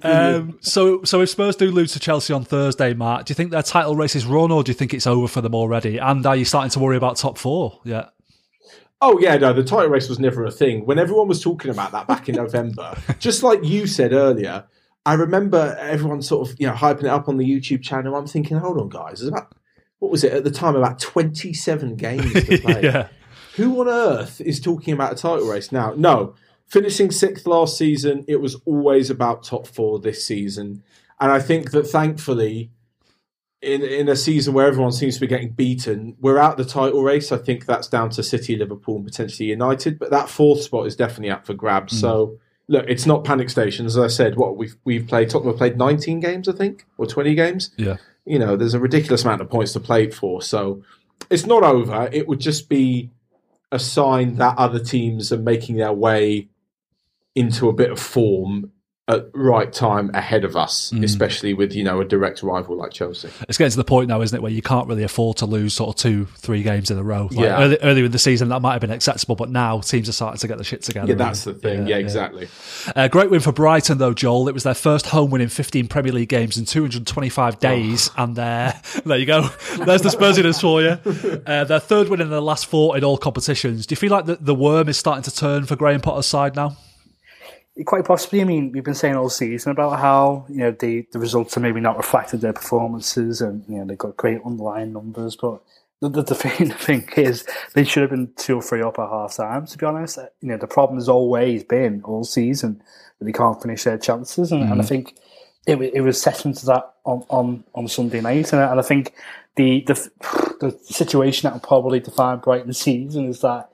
[0.02, 3.50] Um, so, so if Spurs do lose to Chelsea on Thursday, Matt, do you think
[3.50, 5.98] their title race is run, or do you think it's over for them already?
[5.98, 7.80] And are you starting to worry about top four?
[7.84, 8.10] Yeah.
[9.00, 10.86] Oh yeah, no, the title race was never a thing.
[10.86, 14.64] When everyone was talking about that back in November, just like you said earlier,
[15.04, 18.14] I remember everyone sort of you know hyping it up on the YouTube channel.
[18.16, 19.54] I'm thinking, hold on, guys, there's about
[19.98, 20.76] what was it at the time?
[20.76, 22.82] About 27 games to play.
[22.82, 23.08] yeah.
[23.56, 25.94] Who on earth is talking about a title race now?
[25.96, 26.34] No,
[26.66, 30.82] finishing sixth last season, it was always about top four this season,
[31.20, 32.70] and I think that thankfully.
[33.62, 37.02] In, in a season where everyone seems to be getting beaten, we're out the title
[37.02, 37.32] race.
[37.32, 39.98] I think that's down to City, Liverpool, and potentially United.
[39.98, 41.94] But that fourth spot is definitely up for grabs.
[41.94, 41.98] Hmm.
[41.98, 42.38] So
[42.68, 43.86] look, it's not panic station.
[43.86, 47.06] As I said, what we've we've played Tottenham have played 19 games, I think, or
[47.06, 47.70] 20 games.
[47.76, 47.96] Yeah.
[48.24, 50.42] You know, there's a ridiculous amount of points to play for.
[50.42, 50.82] So
[51.30, 52.08] it's not over.
[52.12, 53.10] It would just be
[53.76, 56.48] a sign that other teams are making their way
[57.34, 58.72] into a bit of form
[59.08, 63.28] at right time ahead of us, especially with you know a direct rival like Chelsea.
[63.48, 65.74] It's getting to the point now, isn't it, where you can't really afford to lose
[65.74, 67.24] sort of two, three games in a row.
[67.30, 67.62] Like Yeah.
[67.62, 70.38] early, earlier in the season, that might have been acceptable, but now teams are starting
[70.40, 71.06] to get the shit together.
[71.08, 71.86] Yeah, that's the thing.
[71.86, 72.48] Yeah, Yeah, exactly.
[72.96, 74.48] Uh, great win for Brighton, though, Joel.
[74.48, 78.34] It was their first home win in 15 Premier League games in 225 days, and
[78.34, 79.42] there, there you go.
[79.84, 81.42] There's the Spursiness for you.
[81.46, 83.86] Uh, their third win in the last four in all competitions.
[83.86, 86.56] Do you feel like the, the worm is starting to turn for Graham Potter's side
[86.56, 86.76] now?
[87.84, 88.40] Quite possibly.
[88.40, 91.60] I mean, we've been saying all season about how you know the, the results are
[91.60, 95.36] maybe not reflected their performances, and you know they've got great underlying numbers.
[95.36, 95.62] But
[96.00, 98.98] the, the, the thing, the thing is, they should have been two or three up
[98.98, 99.66] at half time.
[99.66, 102.82] To be honest, uh, you know the problem has always been all season
[103.18, 104.86] that they can't finish their chances, and, and I mm-hmm.
[104.86, 105.16] think
[105.66, 108.82] it, it was set into that on, on, on Sunday night, and, I- and I
[108.82, 109.12] think
[109.56, 110.10] the, the
[110.60, 113.70] the situation that will probably define Brighton's season is that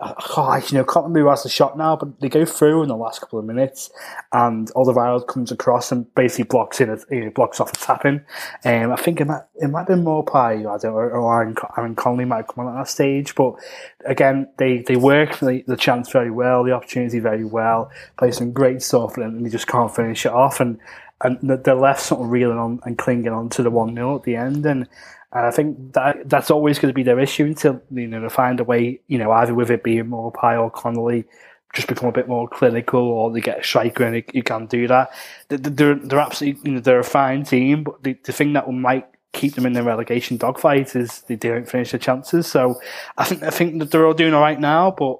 [0.00, 2.82] I can't, you know, can't remember who has the shot now, but they go through
[2.82, 3.90] in the last couple of minutes,
[4.32, 8.22] and Alderweireld comes across and basically blocks in, you know, blocks off a tapping.
[8.64, 11.54] Um, I think it might, it might have been Maupay, I don't, or, or Aaron,
[11.76, 13.54] Aaron might have come on at that stage, but
[14.06, 18.52] again, they they work the, the chance very well, the opportunity very well, play some
[18.52, 20.78] great stuff, and they just can't finish it off, and
[21.20, 24.22] and they're left sort of reeling on and clinging on to the one 0 at
[24.22, 24.88] the end, and.
[25.34, 28.30] And I think that that's always going to be their issue until you know to
[28.30, 31.24] find a way, you know, either with it being Maupay or Connolly,
[31.74, 34.86] just become a bit more clinical, or they get a striker and you can do
[34.88, 35.10] that.
[35.48, 38.70] They- They're they're absolutely you know they're a fine team, but the, the thing that
[38.70, 42.46] might keep them in the relegation dogfight is they don't finish their chances.
[42.46, 42.78] So
[43.16, 45.18] I think I think that they're all doing all right now, but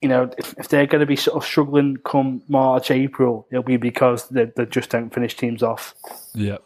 [0.00, 3.64] you know if, if they're going to be sort of struggling come March April, it'll
[3.64, 5.96] be because they, they just don't finish teams off.
[6.34, 6.58] Yeah.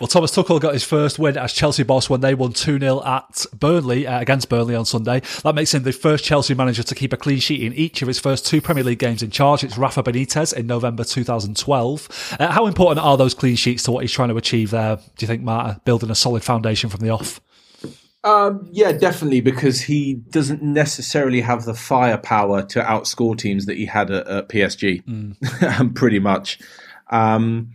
[0.00, 3.02] Well, Thomas Tuchel got his first win as Chelsea boss when they won 2 0
[3.04, 5.20] at Burnley, uh, against Burnley on Sunday.
[5.42, 8.08] That makes him the first Chelsea manager to keep a clean sheet in each of
[8.08, 9.64] his first two Premier League games in charge.
[9.64, 12.36] It's Rafa Benitez in November 2012.
[12.38, 15.02] Uh, how important are those clean sheets to what he's trying to achieve there, do
[15.20, 17.40] you think, Marta, building a solid foundation from the off?
[18.24, 23.86] Um, yeah, definitely, because he doesn't necessarily have the firepower to outscore teams that he
[23.86, 26.58] had at, at PSG, pretty much.
[27.10, 27.70] Um,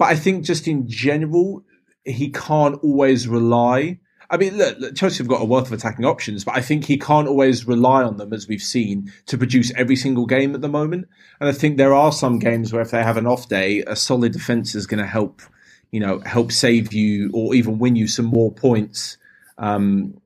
[0.00, 1.62] but I think just in general,
[2.06, 3.98] he can't always rely.
[4.30, 6.86] I mean, look, look, Chelsea have got a wealth of attacking options, but I think
[6.86, 10.62] he can't always rely on them, as we've seen, to produce every single game at
[10.62, 11.06] the moment.
[11.38, 13.94] And I think there are some games where if they have an off day, a
[13.94, 15.42] solid defence is going to help,
[15.90, 19.18] you know, help save you or even win you some more points
[19.58, 20.18] um,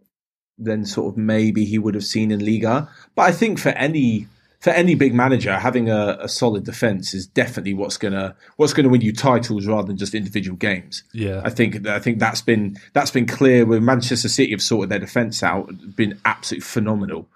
[0.56, 2.88] than sort of maybe he would have seen in Liga.
[3.16, 4.28] But I think for any
[4.64, 8.88] for any big manager, having a, a solid defence is definitely what's gonna what's gonna
[8.88, 11.02] win you titles rather than just individual games.
[11.12, 11.42] Yeah.
[11.44, 14.98] I think I think that's been that's been clear when Manchester City have sorted their
[14.98, 17.28] defence out, been absolutely phenomenal.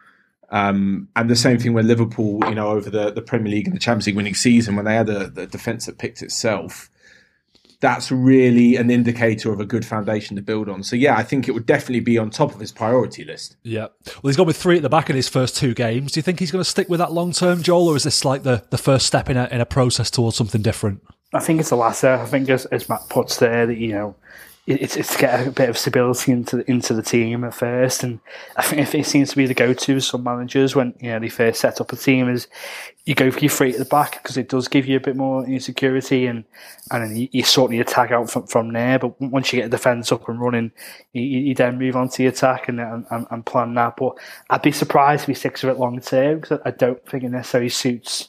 [0.49, 3.77] Um, and the same thing with Liverpool, you know, over the, the Premier League and
[3.77, 6.89] the Champions League winning season, when they had a, the defence that picked itself,
[7.81, 10.83] that's really an indicator of a good foundation to build on.
[10.83, 13.57] So yeah, I think it would definitely be on top of his priority list.
[13.63, 13.89] Yeah.
[14.07, 16.13] Well, he's gone with three at the back in his first two games.
[16.13, 18.25] Do you think he's going to stick with that long term, Joel, or is this
[18.25, 21.03] like the, the first step in a, in a process towards something different?
[21.33, 22.15] I think it's the latter.
[22.15, 24.17] I think as, as Matt puts there that you know it-
[24.69, 28.05] it's, it's to get a bit of stability into the, into the team at first,
[28.05, 28.21] and
[28.57, 31.19] I think if it seems to be the go-to with some managers when you know
[31.19, 32.49] they first set up a team is
[33.07, 35.17] you go for your three at the back because it does give you a bit
[35.17, 36.45] more security and
[36.91, 38.99] and then you, you sort your attack out from, from there.
[38.99, 40.73] But once you get the defence up and running,
[41.15, 43.97] you, you then move on to the attack and and and plan that.
[43.97, 44.19] But
[44.51, 47.31] I'd be surprised if he sticks with it long term because I don't think it
[47.31, 48.29] necessarily suits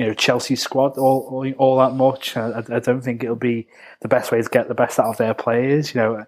[0.00, 2.34] you know Chelsea's squad all all, all that much.
[2.34, 3.66] I I don't think it'll be
[4.00, 5.94] the best way to get the best out of their players.
[5.94, 6.26] You know,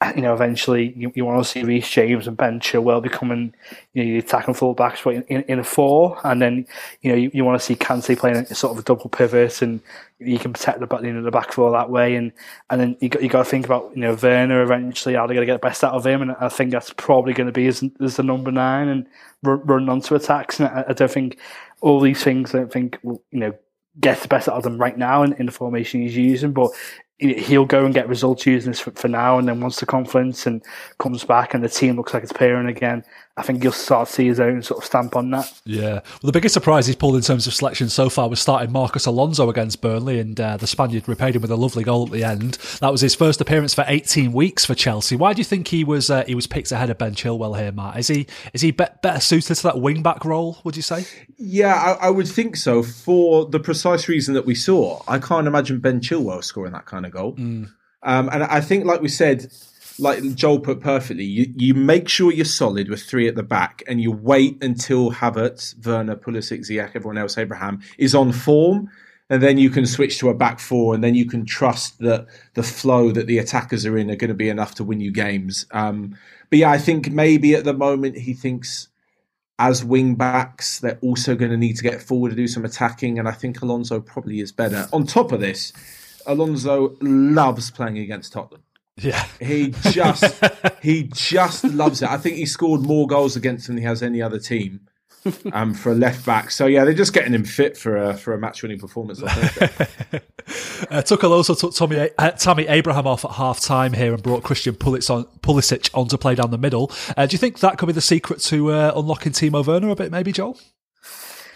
[0.00, 3.54] Uh, you know, eventually you, you want to see Reece James and Ben Chilwell becoming,
[3.92, 6.66] you know, your attacking fullbacks in, in, in a four, and then
[7.00, 9.62] you know you, you want to see Kante playing a sort of a double pivot,
[9.62, 9.80] and
[10.18, 12.32] you can protect the back, you know, the back four that way, and
[12.70, 15.34] and then you got you got to think about you know Werner eventually how they're
[15.36, 17.52] going to get the best out of him, and I think that's probably going to
[17.52, 19.06] be as, as the number nine and
[19.44, 21.38] run, run onto attacks, and I, I don't think
[21.80, 23.54] all these things I don't think will, you know
[24.00, 26.70] get the best out of them right now in, in the formation he's using, but
[27.18, 29.38] he'll go and get results using this for, for now.
[29.38, 30.62] And then once the conference and
[30.98, 33.04] comes back and the team looks like it's pairing again,
[33.36, 35.52] I think you'll start to see his own sort of stamp on that.
[35.64, 35.94] Yeah.
[35.94, 39.06] Well, the biggest surprise he's pulled in terms of selection so far was starting Marcos
[39.06, 42.22] Alonso against Burnley, and uh, the Spaniard repaid him with a lovely goal at the
[42.22, 42.54] end.
[42.80, 45.16] That was his first appearance for 18 weeks for Chelsea.
[45.16, 47.72] Why do you think he was uh, he was picked ahead of Ben Chilwell here,
[47.72, 47.98] Matt?
[47.98, 50.58] Is he is he be- better suited to that wing back role?
[50.62, 51.04] Would you say?
[51.36, 52.84] Yeah, I, I would think so.
[52.84, 57.04] For the precise reason that we saw, I can't imagine Ben Chilwell scoring that kind
[57.04, 57.34] of goal.
[57.36, 57.68] Um,
[58.30, 59.50] and I think, like we said,
[59.98, 63.82] like Joel put perfectly, you, you make sure you're solid with three at the back,
[63.86, 68.90] and you wait until Havertz, Werner, Pulisic, Ziyech, everyone else, Abraham is on form,
[69.30, 72.26] and then you can switch to a back four, and then you can trust that
[72.54, 75.12] the flow that the attackers are in are going to be enough to win you
[75.12, 75.66] games.
[75.70, 76.16] Um,
[76.50, 78.88] but yeah, I think maybe at the moment he thinks
[79.58, 83.20] as wing backs, they're also going to need to get forward to do some attacking,
[83.20, 84.88] and I think Alonso probably is better.
[84.92, 85.72] On top of this,
[86.26, 88.63] Alonso loves playing against Tottenham.
[88.96, 89.24] Yeah.
[89.40, 90.44] He just
[90.82, 92.08] he just loves it.
[92.08, 94.80] I think he scored more goals against them than he has any other team.
[95.54, 98.34] Um, for a left back, so yeah, they're just getting him fit for a for
[98.34, 99.22] a match winning performance.
[99.22, 100.20] on Thursday.
[100.90, 104.42] Uh, Tuchel also took Tommy, uh, Tammy Abraham off at half time here and brought
[104.42, 106.92] Christian Pulisic on, Pulisic on to play down the middle.
[107.16, 109.96] Uh, do you think that could be the secret to uh, unlocking Timo Werner a
[109.96, 110.58] bit, maybe, Joel?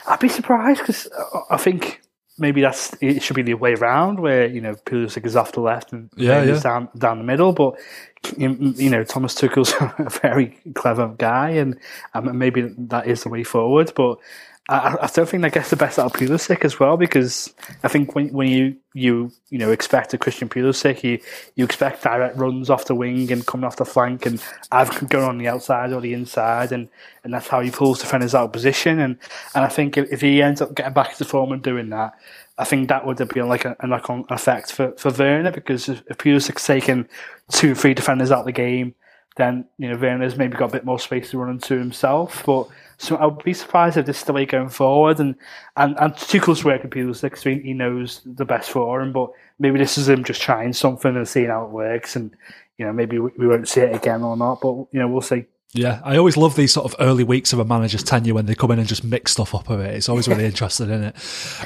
[0.07, 1.07] I'd be surprised because
[1.51, 2.01] I think
[2.39, 5.61] maybe that's it should be the way around where you know Pulisic is off the
[5.61, 6.59] left and Yeah, yeah.
[6.61, 7.53] down down the middle.
[7.53, 7.75] But
[8.37, 11.79] you know Thomas Tuchel's a very clever guy, and
[12.15, 13.93] um, maybe that is the way forward.
[13.95, 14.19] But
[14.71, 17.89] I, I don't think that gets the best out of Pulisic as well because I
[17.89, 21.19] think when when you you you know expect a Christian Pulisic, you
[21.55, 24.43] you expect direct runs off the wing and coming off the flank and
[24.73, 26.91] either going on the outside or the inside, and,
[27.25, 28.99] and that's how he pulls defenders out of position.
[28.99, 29.17] And
[29.55, 32.13] and I think if, if he ends up getting back to form and doing that,
[32.59, 36.03] I think that would be like a, a knock-on effect for for Werner because if,
[36.09, 37.09] if Pulisic's taking
[37.51, 38.95] two, three defenders out of the game,
[39.37, 42.43] then you know Werner's maybe got a bit more space to run into himself.
[42.45, 45.21] But so I would be surprised if this is the way going forward.
[45.21, 45.37] And
[45.77, 49.13] and and Tuchel's working so he, he knows the best for him.
[49.13, 49.31] But
[49.61, 52.17] maybe this is him just trying something and seeing how it works.
[52.17, 52.35] And
[52.77, 54.61] you know maybe we, we won't see it again or not.
[54.61, 55.45] But you know we'll see.
[55.75, 58.55] Yeah, I always love these sort of early weeks of a manager's tenure when they
[58.55, 59.97] come in and just mix stuff up a bit.
[59.97, 61.17] It's always really interesting, isn't it?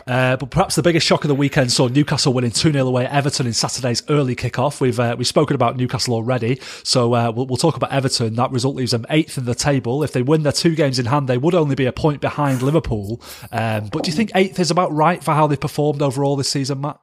[0.08, 3.06] Uh, but perhaps the biggest shock of the weekend saw Newcastle winning 2 0 away
[3.06, 4.80] at Everton in Saturday's early kickoff.
[4.80, 8.34] We've uh, we've spoken about Newcastle already, so uh, we'll, we'll talk about Everton.
[8.34, 10.02] That result leaves them eighth in the table.
[10.02, 12.60] If they win their two games in hand, they would only be a point behind
[12.60, 13.22] Liverpool.
[13.52, 16.50] Um, but do you think eighth is about right for how they've performed overall this
[16.50, 16.98] season, Matt?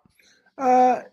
[0.58, 1.04] Uh,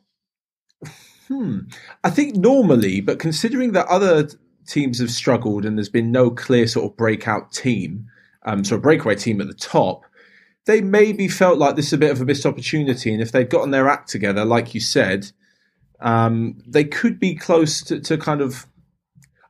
[1.28, 1.60] hmm.
[2.02, 4.28] I think normally, but considering that other
[4.66, 8.08] teams have struggled and there's been no clear sort of breakout team,
[8.42, 10.04] um, so a breakaway team at the top,
[10.66, 13.12] they maybe felt like this is a bit of a missed opportunity.
[13.12, 15.30] And if they'd gotten their act together, like you said,
[16.00, 18.66] um, they could be close to, to kind of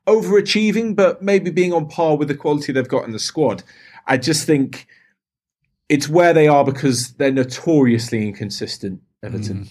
[0.06, 3.62] overachieving, but maybe being on par with the quality they've got in the squad.
[4.06, 4.86] I just think
[5.88, 9.68] it's where they are because they're notoriously inconsistent, Everton.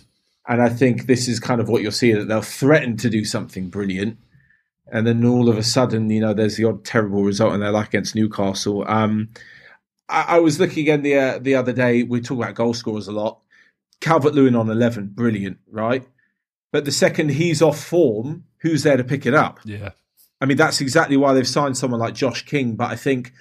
[0.48, 3.26] And I think this is kind of what you'll see that they'll threaten to do
[3.26, 4.18] something brilliant.
[4.96, 7.72] And then all of a sudden, you know, there's the odd terrible result in their
[7.72, 8.86] life against Newcastle.
[8.88, 9.30] Um,
[10.08, 12.04] I, I was looking again the uh, the other day.
[12.04, 13.40] We talk about goal scorers a lot.
[14.00, 16.08] Calvert Lewin on eleven, brilliant, right?
[16.72, 19.60] But the second he's off form, who's there to pick it up?
[19.66, 19.92] Yeah.
[20.42, 22.76] I mean, that's exactly why they've signed someone like Josh King.
[22.76, 23.34] But I think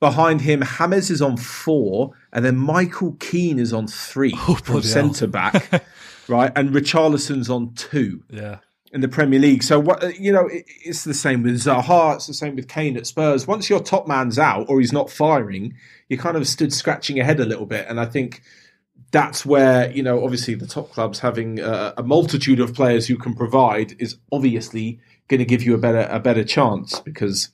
[0.00, 4.72] behind him, James is on four, and then Michael Keane is on three from Oh,
[4.72, 4.82] hell.
[4.82, 5.84] centre back,
[6.28, 6.52] right?
[6.56, 8.58] And Richarlison's on two Yeah.
[8.92, 9.62] In the Premier League.
[9.62, 12.16] So what you know, it, it's the same with Zaha.
[12.16, 13.46] It's the same with Kane at Spurs.
[13.46, 15.74] Once your top man's out or he's not firing,
[16.08, 17.86] you kind of stood scratching your head a little bit.
[17.88, 18.42] And I think
[19.10, 23.16] that's where you know, obviously, the top clubs having a, a multitude of players who
[23.16, 27.48] can provide is obviously going to give you a better a better chance because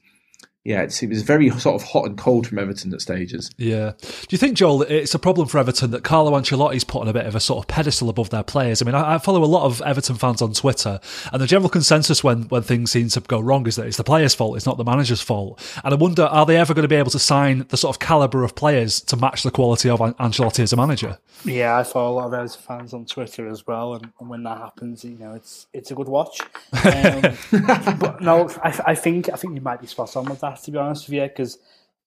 [0.65, 3.51] yeah, it's, it was very sort of hot and cold from Everton at stages.
[3.57, 3.93] Yeah.
[4.01, 7.13] Do you think, Joel, it's a problem for Everton that Carlo Ancelotti's put on a
[7.13, 8.83] bit of a sort of pedestal above their players?
[8.83, 11.01] I mean, I, I follow a lot of Everton fans on Twitter,
[11.33, 14.05] and the general consensus when, when things seem to go wrong is that it's the
[14.05, 15.59] players' fault, it's not the manager's fault.
[15.85, 18.01] And I wonder, are they ever going to be able to sign the sort of
[18.01, 21.19] calibre of players to match the quality of An- Ancelotti as a manager?
[21.45, 24.43] Yeah, I follow a lot of Everton fans on Twitter as well, and, and when
[24.43, 26.41] that happens, you know, it's it's a good watch.
[26.85, 27.23] Um,
[27.99, 30.71] but no, I, I think I think you might be spot on with that, to
[30.71, 31.59] be honest with you, because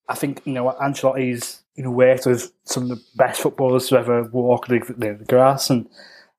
[0.10, 3.98] I think you know Ancelotti's you know worked with some of the best footballers to
[3.98, 5.88] ever walk the, the, the grass, and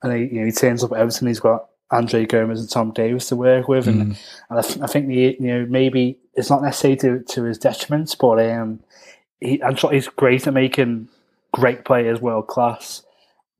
[0.03, 2.93] and he, you know he turns up at Everton, he's got Andre Gomes and Tom
[2.93, 4.01] Davies to work with, and
[4.51, 7.59] and I, th- I think the, you know maybe it's not necessarily to, to his
[7.59, 8.81] detriment, but um,
[9.41, 11.09] he Ancelotti's great at making
[11.53, 13.03] great players world class.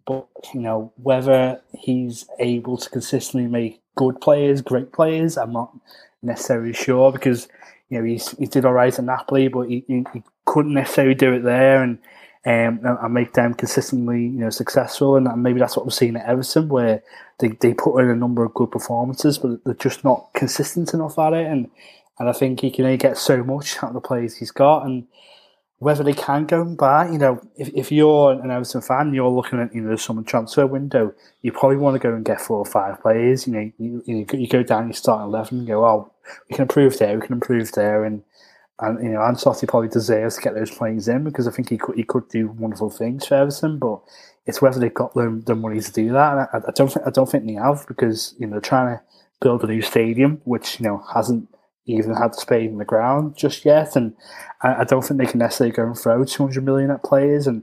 [0.07, 5.77] But you know whether he's able to consistently make good players, great players, I'm not
[6.23, 7.49] necessarily sure because
[7.93, 11.15] you know he's, he did all right at Napoli, but he, he, he couldn't necessarily
[11.15, 11.99] do it there and
[12.47, 15.17] um, and make them consistently you know successful.
[15.17, 17.03] And maybe that's what we're seeing at Everton, where
[17.39, 21.19] they, they put in a number of good performances, but they're just not consistent enough
[21.19, 21.47] at it.
[21.47, 21.71] And
[22.19, 24.87] and I think he can only get so much out of the players he's got
[24.87, 25.07] and
[25.83, 29.29] whether they can go and buy, you know, if, if you're an Everton fan, you're
[29.29, 32.41] looking at, you know, the summer transfer window, you probably want to go and get
[32.41, 33.49] four or five players.
[33.49, 36.13] You know, you, you, you go down, you start 11 and go, oh,
[36.49, 38.05] we can improve there, we can improve there.
[38.05, 38.23] And,
[38.79, 41.79] and you know, Ancelotti probably deserves to get those players in because I think he
[41.79, 43.99] could, he could do wonderful things for Everton, but
[44.47, 46.33] it's whether they've got the, the money to do that.
[46.33, 48.99] And I, I don't think, I don't think they have because, you know, they're trying
[48.99, 49.03] to
[49.41, 51.52] build a new stadium, which, you know, hasn't
[51.87, 54.15] even had the spade in the ground just yet, and
[54.63, 57.47] I, I don't think they can necessarily go and throw two hundred million at players,
[57.47, 57.63] and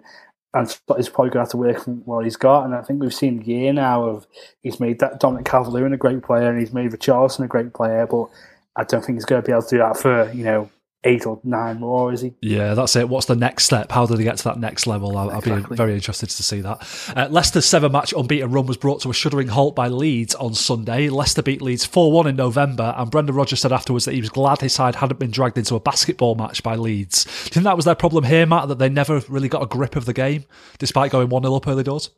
[0.54, 2.66] and he's probably going to have to work from what he's got.
[2.66, 4.26] And I think we've seen a year now of
[4.62, 8.08] he's made that Dominic Calvert-Lewin a great player, and he's made Richarlison a great player,
[8.08, 8.28] but
[8.76, 10.70] I don't think he's going to be able to do that for you know
[11.04, 12.34] eight or nine more, is he?
[12.42, 13.08] Yeah, that's it.
[13.08, 13.92] What's the next step?
[13.92, 15.18] How do they get to that next level?
[15.18, 17.14] I'll, I'll be very interested to see that.
[17.16, 20.54] Uh, Leicester's seven match unbeaten run was brought to a shuddering halt by Leeds on
[20.54, 21.10] Sunday.
[21.10, 24.30] Leicester beat Leeds 4 1 in November, and Brendan Rodgers said afterwards that he was
[24.30, 27.24] glad his side hadn't been dragged into a basketball match by Leeds.
[27.24, 29.68] Do you think that was their problem here, Matt, that they never really got a
[29.68, 30.46] grip of the game
[30.78, 32.10] despite going 1 0 up early doors?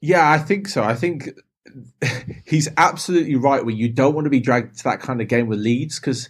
[0.00, 0.82] Yeah, I think so.
[0.82, 1.30] I think
[2.44, 5.46] he's absolutely right where you don't want to be dragged to that kind of game
[5.46, 6.28] with Leeds because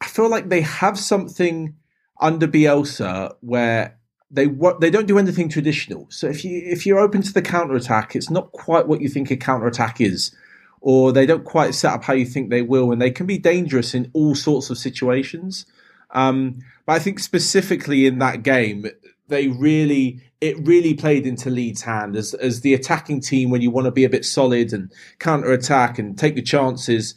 [0.00, 1.74] I feel like they have something
[2.20, 3.98] under Bielsa where
[4.30, 4.46] they
[4.80, 6.06] they don't do anything traditional.
[6.10, 9.08] So if you if you're open to the counter attack, it's not quite what you
[9.08, 10.34] think a counter attack is,
[10.80, 13.38] or they don't quite set up how you think they will, and they can be
[13.38, 15.66] dangerous in all sorts of situations.
[16.10, 18.86] Um, but I think specifically in that game,
[19.28, 23.70] they really it really played into Leeds' hand as as the attacking team when you
[23.70, 27.14] want to be a bit solid and counter attack and take the chances.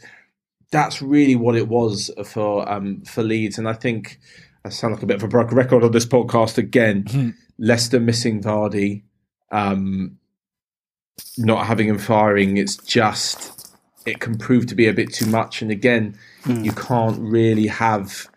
[0.72, 4.20] That's really what it was for um, for Leeds, and I think
[4.64, 7.36] I sound like a bit of a broken record on this podcast again.
[7.58, 9.02] Leicester missing Vardy,
[9.52, 10.18] um,
[11.38, 12.58] not having him firing.
[12.58, 17.18] It's just it can prove to be a bit too much, and again, you can't
[17.20, 18.28] really have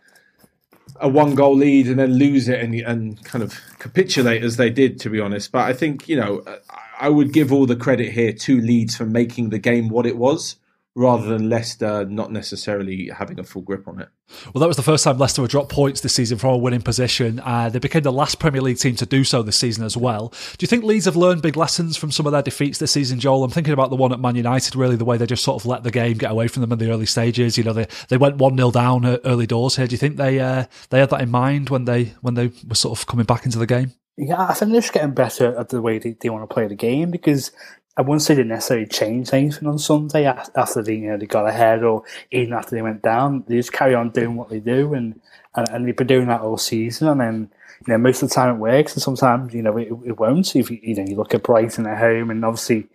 [1.00, 4.70] a one goal lead and then lose it and and kind of capitulate as they
[4.70, 5.52] did, to be honest.
[5.52, 6.58] But I think you know I-
[7.00, 10.16] I would give all the credit here to Leeds for making the game what it
[10.16, 10.54] was,
[10.95, 14.09] rather than Leicester not necessarily having a full grip on it.
[14.53, 16.82] Well, that was the first time Leicester had dropped points this season from a winning
[16.82, 17.40] position.
[17.40, 20.28] Uh, they became the last Premier League team to do so this season as well.
[20.28, 23.20] Do you think Leeds have learned big lessons from some of their defeats this season,
[23.20, 23.45] Joel?
[23.45, 25.66] I'm thinking about the one at Man United, really, the way they just sort of
[25.66, 27.57] let the game get away from them in the early stages.
[27.57, 29.86] You know, they, they went 1 0 down early doors here.
[29.86, 32.74] Do you think they uh, they had that in mind when they when they were
[32.74, 33.93] sort of coming back into the game?
[34.16, 36.66] Yeah, I think they're just getting better at the way they, they want to play
[36.66, 37.51] the game because
[37.97, 41.47] I wouldn't say they necessarily changed anything on Sunday after they you know they got
[41.47, 43.45] ahead or even after they went down.
[43.47, 45.20] They just carry on doing what they do and,
[45.55, 47.09] and, and they've been doing that all season.
[47.09, 47.51] And then
[47.86, 50.57] you know most of the time it works and sometimes you know it, it won't.
[50.57, 52.88] If you, you know you look at Brighton at home and obviously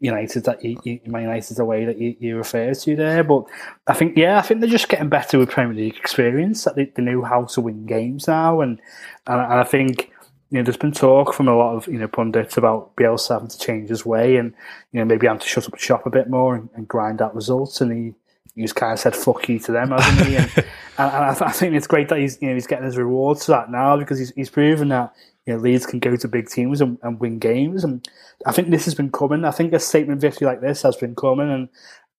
[0.00, 3.22] United that you, you Man United the way that you, you refer to there.
[3.22, 3.44] But
[3.86, 6.64] I think yeah, I think they're just getting better with Premier League experience.
[6.64, 8.80] That they, they know how to win games now, and
[9.28, 10.10] and, and I think
[10.52, 13.48] you know there's been talk from a lot of you know pundits about Bielsa having
[13.48, 14.52] to change his way and
[14.92, 17.34] you know maybe having to shut up shop a bit more and, and grind out
[17.34, 17.80] results.
[17.80, 18.14] And he
[18.54, 20.36] he just kind of said fuck you to them, hasn't he?
[20.36, 20.66] And, and,
[20.98, 23.46] and I, th- I think it's great that he's you know he's getting his rewards
[23.46, 25.14] for that now because he's he's proven that
[25.46, 27.82] you know, Leeds can go to big teams and, and win games.
[27.82, 28.06] And
[28.44, 29.46] I think this has been coming.
[29.46, 31.68] I think a statement victory like this has been coming, and,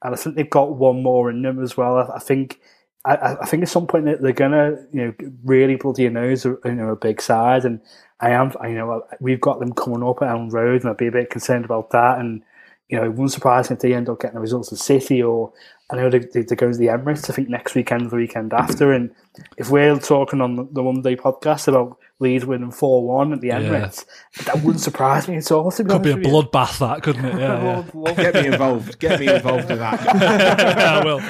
[0.02, 1.98] and I think they've got one more in them as well.
[1.98, 2.60] I, I think.
[3.06, 5.14] I, I think at some point they're gonna, you know,
[5.44, 7.82] really bloody nose, you know, a big side, and
[8.24, 10.98] I am, I, you know, we've got them coming up at Elland Road, and I'd
[10.98, 12.20] be a bit concerned about that.
[12.20, 12.42] And
[12.90, 15.22] you know, it wouldn't surprise me if they end up getting the results of City
[15.22, 15.52] or
[15.92, 17.30] I know they, they, they go to the Emirates.
[17.30, 19.14] I think next weekend, the weekend after, and
[19.58, 23.50] if we're talking on the, the Monday podcast about Leeds winning four one at the
[23.50, 24.06] Emirates,
[24.46, 25.70] that wouldn't surprise me at all.
[25.72, 26.42] To be Could be a honest with you.
[26.44, 27.34] bloodbath, that couldn't it?
[27.40, 27.76] Yeah, yeah.
[27.78, 29.00] Love- love Get me involved.
[29.00, 30.00] Get me involved in that.
[30.80, 31.22] I will.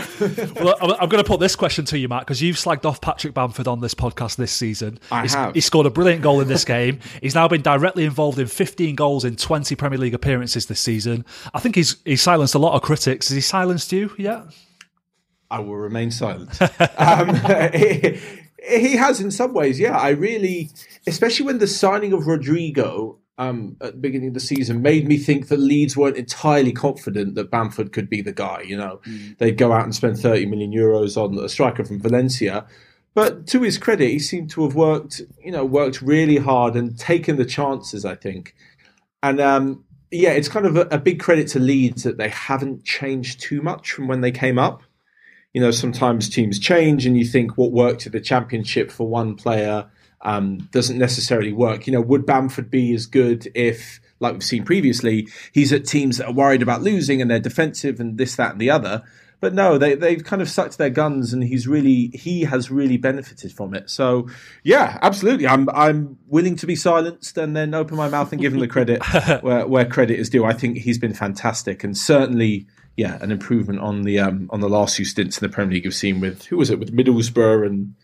[0.64, 3.02] Well, I'm, I'm going to put this question to you, Matt, because you've slagged off
[3.02, 5.00] Patrick Bamford on this podcast this season.
[5.12, 5.54] I He's- have.
[5.56, 7.00] He scored a brilliant goal in this game.
[7.22, 11.26] He's now been directly involved in 15 goals in 20 Premier League appearances this season.
[11.54, 13.30] I think he's he's silenced a lot of critics.
[13.30, 14.44] Has he silenced you yet?
[15.54, 16.60] I will remain silent.
[16.98, 17.36] um,
[17.74, 18.20] he,
[18.68, 19.96] he has in some ways, yeah.
[19.96, 20.72] I really,
[21.06, 25.16] especially when the signing of Rodrigo um, at the beginning of the season made me
[25.18, 28.62] think that Leeds weren't entirely confident that Bamford could be the guy.
[28.62, 29.00] You know,
[29.38, 32.66] they'd go out and spend 30 million euros on a striker from Valencia.
[33.14, 36.98] But to his credit, he seemed to have worked, you know, worked really hard and
[36.98, 38.06] taken the chances.
[38.06, 38.56] I think,
[39.22, 42.86] and um, yeah, it's kind of a, a big credit to Leeds that they haven't
[42.86, 44.82] changed too much from when they came up
[45.54, 49.36] you know, sometimes teams change and you think what worked at the championship for one
[49.36, 49.88] player
[50.22, 51.86] um, doesn't necessarily work.
[51.86, 56.18] You know, would Bamford be as good if, like we've seen previously, he's at teams
[56.18, 59.04] that are worried about losing and they're defensive and this, that, and the other?
[59.44, 62.96] But no, they they've kind of sucked their guns, and he's really he has really
[62.96, 63.90] benefited from it.
[63.90, 64.30] So
[64.64, 68.54] yeah, absolutely, I'm I'm willing to be silenced and then open my mouth and give
[68.54, 69.04] him the credit
[69.42, 70.46] where where credit is due.
[70.46, 74.70] I think he's been fantastic and certainly yeah, an improvement on the um, on the
[74.70, 75.86] last few stints in the Premier League.
[75.86, 77.96] We've seen with who was it with Middlesbrough and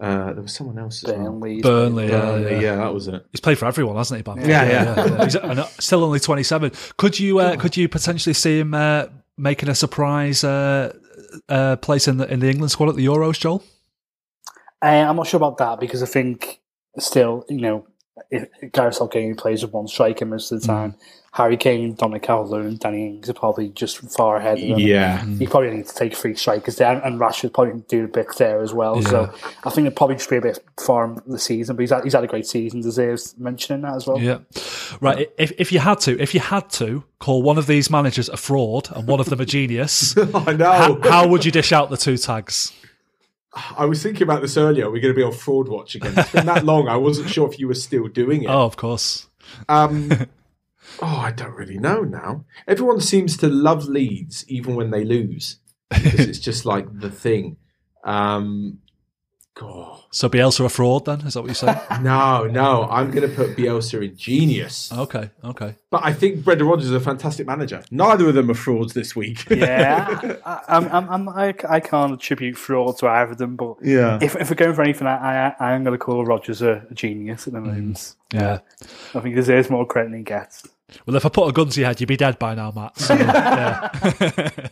[0.00, 1.24] uh, there was someone else as well.
[1.24, 1.60] Burnley.
[1.60, 2.60] Burnley, yeah, Burnley, yeah.
[2.60, 3.24] yeah, that was it.
[3.30, 4.48] He's played for everyone, hasn't he, Bamford?
[4.48, 5.24] Yeah, yeah.
[5.24, 6.72] He's and, uh, still only 27.
[6.96, 9.06] Could you uh, could you potentially see him uh,
[9.38, 10.92] making a surprise uh,
[11.48, 13.62] uh, place in the in the England squad at the Euros, Joel?
[14.82, 16.60] Uh, I'm not sure about that because I think
[16.98, 17.86] still, you know,
[18.28, 20.96] if Gareth Southgate plays with one striker most of the time.
[21.34, 24.78] Harry Kane, Dominic Calvert-Lewin, Danny Ings are probably just far ahead of them.
[24.78, 28.26] Yeah, You probably need to take three strikers there, and Rashford probably do a bit
[28.36, 29.00] there as well.
[29.00, 29.32] So
[29.64, 32.04] I think it'll probably just be a bit far in the season, but he's had,
[32.04, 34.20] he's had a great season, deserves mentioning that as well.
[34.20, 34.40] Yeah.
[35.00, 35.30] Right.
[35.38, 38.36] If if you had to, if you had to call one of these managers a
[38.36, 40.70] fraud and one of them a genius, I know.
[40.70, 42.74] how, how would you dish out the two tags?
[43.76, 44.90] I was thinking about this earlier.
[44.90, 46.12] We're going to be on Fraud Watch again.
[46.16, 46.88] It's been that long.
[46.88, 48.48] I wasn't sure if you were still doing it.
[48.50, 49.28] Oh, of course.
[49.68, 50.10] Um,
[51.02, 52.44] oh, I don't really know now.
[52.66, 55.58] Everyone seems to love Leeds even when they lose
[55.90, 57.56] because it's just like the thing.
[58.04, 58.78] Um,
[59.54, 60.00] God.
[60.10, 61.20] So Bielsa a fraud then?
[61.20, 61.78] Is that what you say?
[62.00, 64.90] No, no, I'm going to put Bielsa in genius.
[64.90, 65.28] okay.
[65.44, 65.74] Okay.
[65.90, 67.84] But I think Brendan Rodgers is a fantastic manager.
[67.90, 69.44] Neither of them are frauds this week.
[69.50, 73.76] Yeah, I, I'm, I'm, I'm, I, I can't attribute fraud to either of them, but
[73.82, 74.18] Yeah.
[74.22, 76.86] if, if we're going for anything, I, I, I am going to call Rodgers a,
[76.90, 78.16] a genius at the moment.
[78.32, 78.60] Yeah.
[78.80, 80.66] I think he deserves more credit than he gets.
[81.06, 82.98] Well, if I put a gun to your head, you'd be dead by now, Matt.
[82.98, 84.68] So, yeah.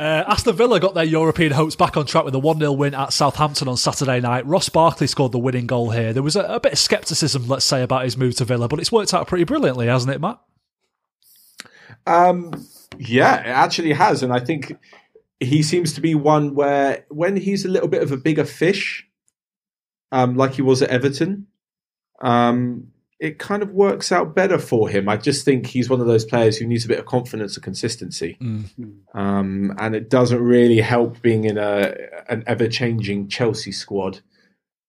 [0.00, 2.94] Uh, Aston Villa got their European hopes back on track with a 1 0 win
[2.94, 4.46] at Southampton on Saturday night.
[4.46, 6.14] Ross Barkley scored the winning goal here.
[6.14, 8.78] There was a, a bit of scepticism, let's say, about his move to Villa, but
[8.78, 10.40] it's worked out pretty brilliantly, hasn't it, Matt?
[12.06, 12.66] Um,
[12.98, 14.74] yeah, it actually has, and I think
[15.38, 19.06] he seems to be one where when he's a little bit of a bigger fish,
[20.12, 21.46] um, like he was at Everton,
[22.22, 22.88] um,
[23.20, 25.08] it kind of works out better for him.
[25.08, 27.62] I just think he's one of those players who needs a bit of confidence and
[27.62, 28.38] consistency,
[29.14, 31.94] um, and it doesn't really help being in a
[32.28, 34.20] an ever changing Chelsea squad.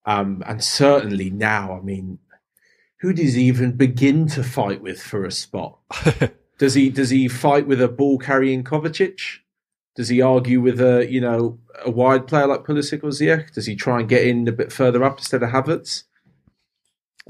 [0.04, 2.18] Um, and certainly now, I mean,
[3.00, 5.78] who does he even begin to fight with for a spot?
[6.58, 9.38] Does he does he fight with a ball carrying Kovacic?
[9.96, 13.52] Does he argue with a you know a wide player like Pulisic or Ziyech?
[13.52, 16.04] Does he try and get in a bit further up instead of Havertz?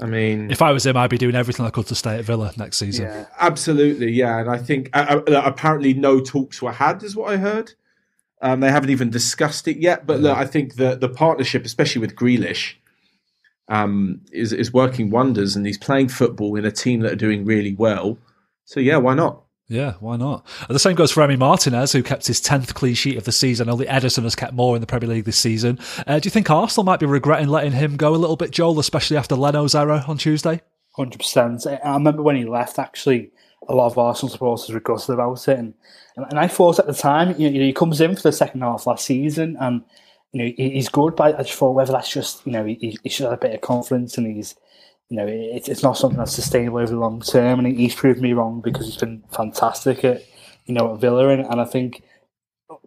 [0.01, 2.25] I mean, If I was him, I'd be doing everything I could to stay at
[2.25, 3.05] Villa next season.
[3.05, 3.25] Yeah.
[3.39, 4.39] absolutely, yeah.
[4.39, 7.73] And I think uh, uh, apparently no talks were had, is what I heard.
[8.41, 10.05] Um, they haven't even discussed it yet.
[10.05, 12.73] But look, I think the the partnership, especially with Grealish,
[13.69, 17.45] um, is is working wonders, and he's playing football in a team that are doing
[17.45, 18.17] really well.
[18.65, 19.42] So yeah, why not?
[19.73, 20.45] Yeah, why not?
[20.67, 23.31] And the same goes for Emi Martinez, who kept his 10th clean sheet of the
[23.31, 23.69] season.
[23.69, 25.79] Only Ederson has kept more in the Premier League this season.
[26.05, 28.77] Uh, do you think Arsenal might be regretting letting him go a little bit, Joel,
[28.79, 30.61] especially after Leno's error on Tuesday?
[30.95, 31.65] Hundred percent.
[31.65, 32.77] I remember when he left.
[32.77, 33.31] Actually,
[33.67, 35.73] a lot of Arsenal supporters were gutted about it, and
[36.15, 38.85] and I thought at the time, you know, he comes in for the second half
[38.85, 39.83] last season, and
[40.33, 41.15] you know he's good.
[41.15, 43.55] But I just thought whether that's just you know he, he should have a bit
[43.55, 44.53] of confidence, and he's
[45.13, 47.59] you know it, it's not something that's sustainable over the long term.
[47.59, 50.23] And he's proved me wrong because he's been fantastic at
[50.65, 52.01] you know at Villa, and, and I think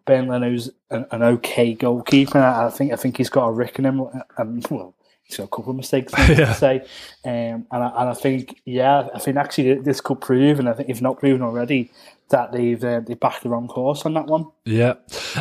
[0.07, 2.39] Bernd Leno's an, an okay goalkeeper.
[2.39, 4.01] and I think I think he's got a rick in him.
[4.37, 4.96] And, um, well,
[5.29, 6.49] He's got a couple of mistakes, I Yeah.
[6.49, 6.81] would say.
[7.25, 10.73] Um, and, I, and I think, yeah, I think actually this could prove, and I
[10.73, 11.91] think if not proven already,
[12.29, 14.47] that they've uh, they backed the wrong course on that one.
[14.65, 14.95] Yeah.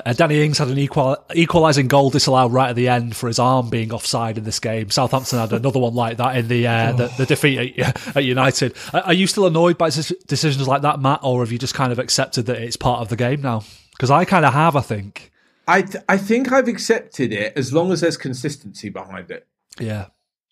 [0.05, 3.39] Uh, Danny Ings had an equal, equalising goal disallowed right at the end for his
[3.39, 4.91] arm being offside in this game.
[4.91, 8.75] Southampton had another one like that in the uh, the, the defeat at, at United.
[8.93, 11.91] Are are you still annoyed by decisions like that, Matt, or have you just kind
[11.91, 13.63] of accepted that it's part of the game now?
[13.91, 15.32] Because I kind of have, I think.
[15.67, 19.47] I th- I think I've accepted it as long as there's consistency behind it.
[19.79, 20.07] Yeah.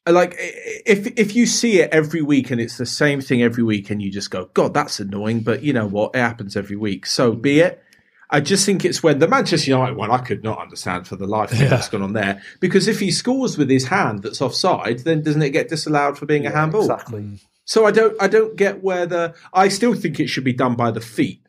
[0.06, 3.90] Like if if you see it every week and it's the same thing every week
[3.90, 6.14] and you just go, God, that's annoying, but you know what?
[6.14, 7.06] It happens every week.
[7.06, 7.68] So be mm.
[7.68, 7.84] it.
[8.30, 11.28] I just think it's when the Manchester United one I could not understand for the
[11.28, 11.72] life of me Yeah.
[11.72, 12.42] what's gone on there.
[12.60, 16.26] Because if he scores with his hand that's offside, then doesn't it get disallowed for
[16.26, 16.82] being a handball?
[16.82, 17.40] Exactly.
[17.66, 20.76] So I don't I don't get where the I still think it should be done
[20.76, 21.43] by the feet.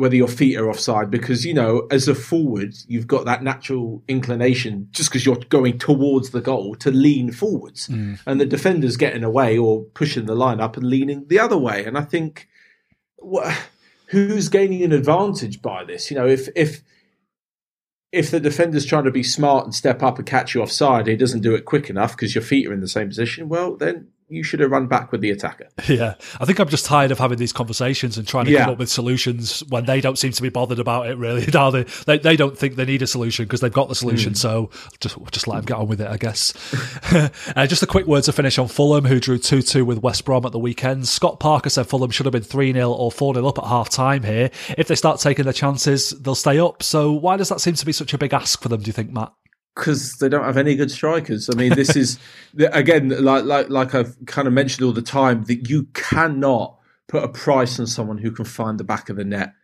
[0.00, 4.02] Whether your feet are offside, because you know, as a forward, you've got that natural
[4.08, 8.18] inclination just because you're going towards the goal to lean forwards, mm.
[8.26, 11.84] and the defender's getting away or pushing the line up and leaning the other way.
[11.84, 12.48] And I think,
[13.18, 13.54] wha
[14.10, 16.10] who's gaining an advantage by this?
[16.10, 16.82] You know, if if
[18.12, 21.16] if the defender's trying to be smart and step up and catch you offside, he
[21.16, 23.48] doesn't do it quick enough because your feet are in the same position.
[23.48, 25.68] Well, then you should have run back with the attacker.
[25.88, 28.64] Yeah, I think I'm just tired of having these conversations and trying to Yeah.
[28.64, 31.18] come up with solutions when they don't seem to be bothered about it.
[31.18, 31.84] Really, they?
[32.06, 34.34] They, they don't think they need a solution because they've got the solution.
[34.34, 34.70] So
[35.00, 36.54] just just let them get on with it, I guess.
[37.56, 40.24] uh, just a quick word to finish on Fulham, who drew two two with West
[40.24, 41.08] Brom at the weekend.
[41.08, 43.88] Scott Parker said Fulham should have been three 0 or four 0 up at half
[43.88, 44.50] time here.
[44.78, 46.82] If they start taking their chances, they'll stay up.
[46.82, 48.80] So why does that seem to be such a big ask for them?
[48.80, 49.32] Do you think, Matt?
[49.74, 51.48] Because they don't have any good strikers.
[51.48, 52.18] I mean, this is
[52.72, 56.78] again, like like like I've kind of mentioned all the time that you cannot
[57.08, 59.54] put a price on someone who can find the back of the net.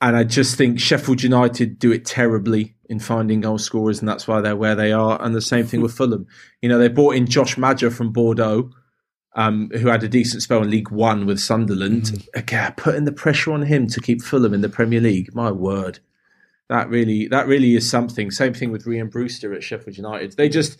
[0.00, 4.28] And I just think Sheffield United do it terribly in finding goal scorers, and that's
[4.28, 5.20] why they're where they are.
[5.22, 6.26] And the same thing with Fulham.
[6.60, 8.70] You know, they brought in Josh Maja from Bordeaux,
[9.34, 12.26] um, who had a decent spell in League One with Sunderland.
[12.34, 15.34] Again, putting the pressure on him to keep Fulham in the Premier League.
[15.34, 16.00] My word
[16.68, 18.30] that really that really is something.
[18.30, 20.36] Same thing with Rian Brewster at Sheffield United.
[20.36, 20.78] They just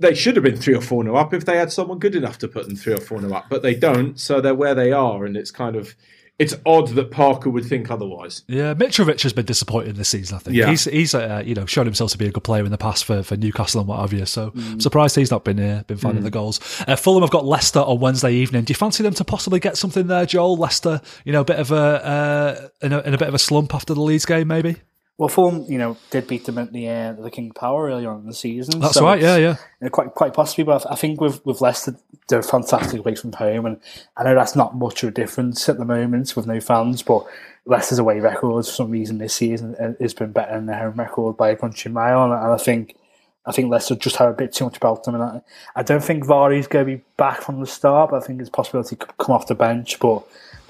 [0.00, 2.38] they should have been three or four no up if they had someone good enough
[2.38, 4.18] to put them three or four no up, but they don't.
[4.18, 5.94] So they're where they are, and it's kind of
[6.38, 8.42] it's odd that Parker would think otherwise.
[8.48, 10.36] Yeah, Mitrovic has been disappointing this season.
[10.36, 10.70] I think Yeah.
[10.70, 13.04] he's he's uh, you know shown himself to be a good player in the past
[13.04, 14.26] for, for Newcastle and what have you.
[14.26, 16.58] So I'm surprised he's not been uh, been finding the goals.
[16.88, 18.64] Uh, Fulham have got Leicester on Wednesday evening.
[18.64, 20.56] Do you fancy them to possibly get something there, Joel?
[20.56, 23.38] Leicester, you know, a bit of a uh, in a, in a bit of a
[23.38, 24.76] slump after the Leeds game, maybe.
[25.22, 28.22] Well, Fulham, you know, did beat them at the uh, the King Power earlier on
[28.22, 28.80] in the season.
[28.80, 29.22] That's so right.
[29.22, 29.86] Yeah, it's- yeah.
[29.86, 30.64] uh, quite quite possibly.
[30.64, 31.94] But I think with with Leicester,
[32.26, 33.80] they're fantastic away from home, and
[34.16, 37.02] I know that's not much of a difference at the moment with no fans.
[37.02, 37.24] But
[37.66, 40.94] Leicester's away record for some reason this season uh, has been better than their home
[40.96, 42.96] record by a country mile, and I think.
[43.44, 45.40] I think Leicester just have a bit too much about them, and I,
[45.74, 48.10] I don't think Vardy's going to be back from the start.
[48.10, 49.98] But I think a possibility he could come off the bench.
[49.98, 50.22] But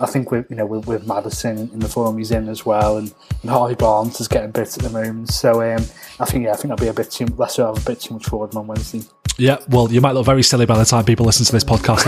[0.02, 2.98] I think with you know with, with Maddison in the form he's in as well,
[2.98, 5.30] and, and Harvey Barnes is getting bits at the moment.
[5.30, 5.84] So um,
[6.18, 8.26] I think yeah, I think that'll be a bit too have a bit too much
[8.26, 9.02] forward on Wednesday.
[9.38, 12.02] Yeah, well, you might look very silly by the time people listen to this podcast.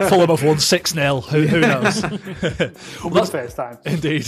[0.00, 1.20] Ful- Fulham have won 6 0.
[1.20, 2.02] Who, who knows?
[3.04, 3.78] Well, that's first time.
[3.84, 4.26] Indeed.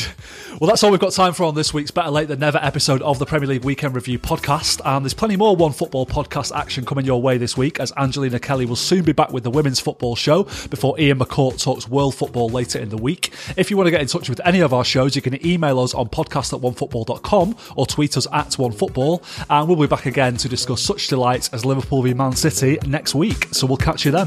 [0.61, 3.01] Well, that's all we've got time for on this week's Better Late Than Never episode
[3.03, 4.81] of the Premier League Weekend Review podcast.
[4.85, 8.39] And there's plenty more One Football podcast action coming your way this week, as Angelina
[8.39, 12.15] Kelly will soon be back with the Women's Football Show before Ian McCourt talks world
[12.15, 13.33] football later in the week.
[13.57, 15.81] If you want to get in touch with any of our shows, you can email
[15.81, 19.23] us on podcast at onefootball.com or tweet us at onefootball.
[19.49, 23.15] And we'll be back again to discuss such delights as Liverpool v Man City next
[23.15, 23.47] week.
[23.53, 24.27] So we'll catch you then.